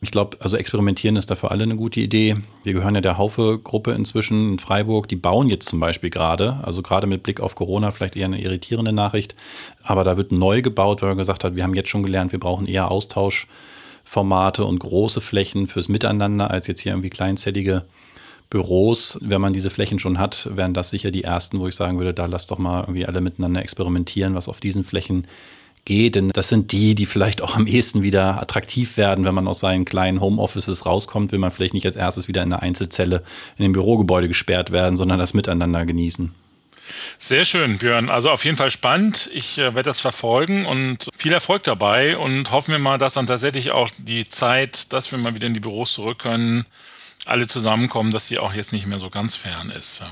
Ich 0.00 0.10
glaube, 0.10 0.36
also 0.40 0.56
experimentieren 0.56 1.16
ist 1.16 1.30
da 1.30 1.34
für 1.34 1.50
alle 1.50 1.62
eine 1.64 1.76
gute 1.76 2.00
Idee. 2.00 2.36
Wir 2.64 2.72
gehören 2.72 2.94
ja 2.94 3.00
der 3.00 3.18
Haufe-Gruppe 3.18 3.92
inzwischen 3.92 4.52
in 4.52 4.58
Freiburg. 4.58 5.08
Die 5.08 5.16
bauen 5.16 5.48
jetzt 5.48 5.68
zum 5.68 5.80
Beispiel 5.80 6.10
gerade, 6.10 6.60
also 6.62 6.82
gerade 6.82 7.06
mit 7.06 7.22
Blick 7.22 7.40
auf 7.40 7.54
Corona 7.54 7.90
vielleicht 7.90 8.16
eher 8.16 8.26
eine 8.26 8.40
irritierende 8.40 8.92
Nachricht. 8.92 9.34
Aber 9.82 10.04
da 10.04 10.16
wird 10.16 10.32
neu 10.32 10.62
gebaut, 10.62 11.02
weil 11.02 11.10
man 11.10 11.18
gesagt 11.18 11.44
hat, 11.44 11.56
wir 11.56 11.62
haben 11.62 11.74
jetzt 11.74 11.88
schon 11.88 12.02
gelernt, 12.02 12.32
wir 12.32 12.40
brauchen 12.40 12.66
eher 12.66 12.90
Austauschformate 12.90 14.64
und 14.64 14.78
große 14.78 15.20
Flächen 15.20 15.68
fürs 15.68 15.88
Miteinander 15.88 16.50
als 16.50 16.66
jetzt 16.66 16.80
hier 16.80 16.92
irgendwie 16.92 17.10
kleinzellige 17.10 17.84
Büros. 18.52 19.18
Wenn 19.22 19.40
man 19.40 19.54
diese 19.54 19.70
Flächen 19.70 19.98
schon 19.98 20.18
hat, 20.18 20.50
wären 20.52 20.74
das 20.74 20.90
sicher 20.90 21.10
die 21.10 21.24
ersten, 21.24 21.58
wo 21.58 21.68
ich 21.68 21.74
sagen 21.74 21.98
würde, 21.98 22.12
da 22.12 22.26
lass 22.26 22.46
doch 22.46 22.58
mal 22.58 22.82
irgendwie 22.82 23.06
alle 23.06 23.22
miteinander 23.22 23.62
experimentieren, 23.62 24.34
was 24.34 24.46
auf 24.46 24.60
diesen 24.60 24.84
Flächen 24.84 25.26
geht. 25.86 26.16
Denn 26.16 26.28
das 26.28 26.50
sind 26.50 26.70
die, 26.72 26.94
die 26.94 27.06
vielleicht 27.06 27.40
auch 27.40 27.56
am 27.56 27.66
ehesten 27.66 28.02
wieder 28.02 28.42
attraktiv 28.42 28.98
werden, 28.98 29.24
wenn 29.24 29.34
man 29.34 29.48
aus 29.48 29.60
seinen 29.60 29.86
kleinen 29.86 30.20
Homeoffices 30.20 30.84
rauskommt, 30.84 31.32
will 31.32 31.38
man 31.38 31.50
vielleicht 31.50 31.72
nicht 31.72 31.86
als 31.86 31.96
erstes 31.96 32.28
wieder 32.28 32.42
in 32.42 32.52
eine 32.52 32.60
Einzelzelle 32.60 33.22
in 33.56 33.62
dem 33.62 33.72
Bürogebäude 33.72 34.28
gesperrt 34.28 34.70
werden, 34.70 34.98
sondern 34.98 35.18
das 35.18 35.32
Miteinander 35.32 35.86
genießen. 35.86 36.34
Sehr 37.16 37.46
schön, 37.46 37.78
Björn. 37.78 38.10
Also 38.10 38.28
auf 38.28 38.44
jeden 38.44 38.58
Fall 38.58 38.70
spannend. 38.70 39.30
Ich 39.32 39.56
äh, 39.56 39.74
werde 39.74 39.84
das 39.84 40.00
verfolgen 40.00 40.66
und 40.66 41.08
viel 41.16 41.32
Erfolg 41.32 41.62
dabei 41.62 42.18
und 42.18 42.50
hoffen 42.50 42.72
wir 42.72 42.78
mal, 42.78 42.98
dass 42.98 43.14
dann 43.14 43.26
tatsächlich 43.26 43.70
auch 43.70 43.88
die 43.96 44.28
Zeit, 44.28 44.92
dass 44.92 45.10
wir 45.10 45.18
mal 45.18 45.34
wieder 45.34 45.46
in 45.46 45.54
die 45.54 45.60
Büros 45.60 45.94
zurück 45.94 46.18
können, 46.18 46.66
alle 47.26 47.46
zusammenkommen, 47.46 48.10
dass 48.10 48.28
sie 48.28 48.38
auch 48.38 48.54
jetzt 48.54 48.72
nicht 48.72 48.86
mehr 48.86 48.98
so 48.98 49.10
ganz 49.10 49.36
fern 49.36 49.70
ist. 49.70 50.00
Ja. 50.00 50.10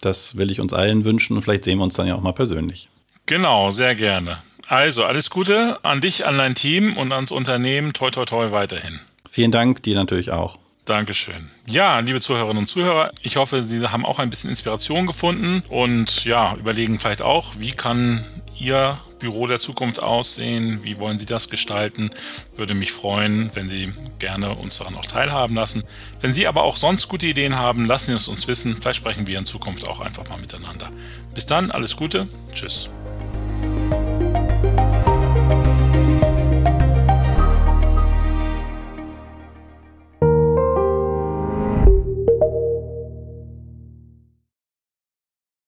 Das 0.00 0.36
will 0.36 0.50
ich 0.50 0.60
uns 0.60 0.72
allen 0.72 1.04
wünschen 1.04 1.36
und 1.36 1.42
vielleicht 1.42 1.64
sehen 1.64 1.78
wir 1.78 1.84
uns 1.84 1.94
dann 1.94 2.06
ja 2.06 2.14
auch 2.14 2.22
mal 2.22 2.32
persönlich. 2.32 2.88
Genau, 3.26 3.70
sehr 3.70 3.94
gerne. 3.94 4.38
Also, 4.66 5.04
alles 5.04 5.30
Gute 5.30 5.78
an 5.84 6.00
dich, 6.00 6.26
an 6.26 6.38
dein 6.38 6.54
Team 6.54 6.96
und 6.96 7.12
ans 7.12 7.30
Unternehmen. 7.30 7.92
Toi, 7.92 8.10
toi, 8.10 8.24
toi 8.24 8.50
weiterhin. 8.52 9.00
Vielen 9.30 9.52
Dank, 9.52 9.82
dir 9.82 9.94
natürlich 9.94 10.30
auch. 10.30 10.58
Dankeschön. 10.84 11.50
Ja, 11.66 12.00
liebe 12.00 12.20
Zuhörerinnen 12.20 12.58
und 12.58 12.66
Zuhörer, 12.66 13.12
ich 13.22 13.36
hoffe, 13.36 13.62
Sie 13.62 13.86
haben 13.86 14.04
auch 14.06 14.18
ein 14.18 14.30
bisschen 14.30 14.50
Inspiration 14.50 15.06
gefunden 15.06 15.62
und 15.68 16.24
ja, 16.24 16.56
überlegen 16.56 16.98
vielleicht 16.98 17.22
auch, 17.22 17.54
wie 17.58 17.72
kann 17.72 18.24
Ihr 18.60 18.98
Büro 19.18 19.46
der 19.46 19.58
Zukunft 19.58 20.02
aussehen? 20.02 20.84
Wie 20.84 20.98
wollen 20.98 21.18
Sie 21.18 21.26
das 21.26 21.48
gestalten? 21.48 22.10
Würde 22.56 22.74
mich 22.74 22.92
freuen, 22.92 23.50
wenn 23.54 23.68
Sie 23.68 23.92
gerne 24.18 24.54
uns 24.54 24.78
daran 24.78 24.96
auch 24.96 25.04
teilhaben 25.04 25.54
lassen. 25.54 25.82
Wenn 26.20 26.32
Sie 26.32 26.46
aber 26.46 26.62
auch 26.62 26.76
sonst 26.76 27.08
gute 27.08 27.26
Ideen 27.26 27.56
haben, 27.56 27.86
lassen 27.86 28.06
Sie 28.06 28.16
es 28.16 28.28
uns 28.28 28.46
wissen. 28.48 28.76
Vielleicht 28.76 28.98
sprechen 28.98 29.26
wir 29.26 29.38
in 29.38 29.46
Zukunft 29.46 29.88
auch 29.88 30.00
einfach 30.00 30.28
mal 30.28 30.38
miteinander. 30.38 30.90
Bis 31.34 31.46
dann, 31.46 31.70
alles 31.70 31.96
Gute. 31.96 32.28
Tschüss. 32.52 32.90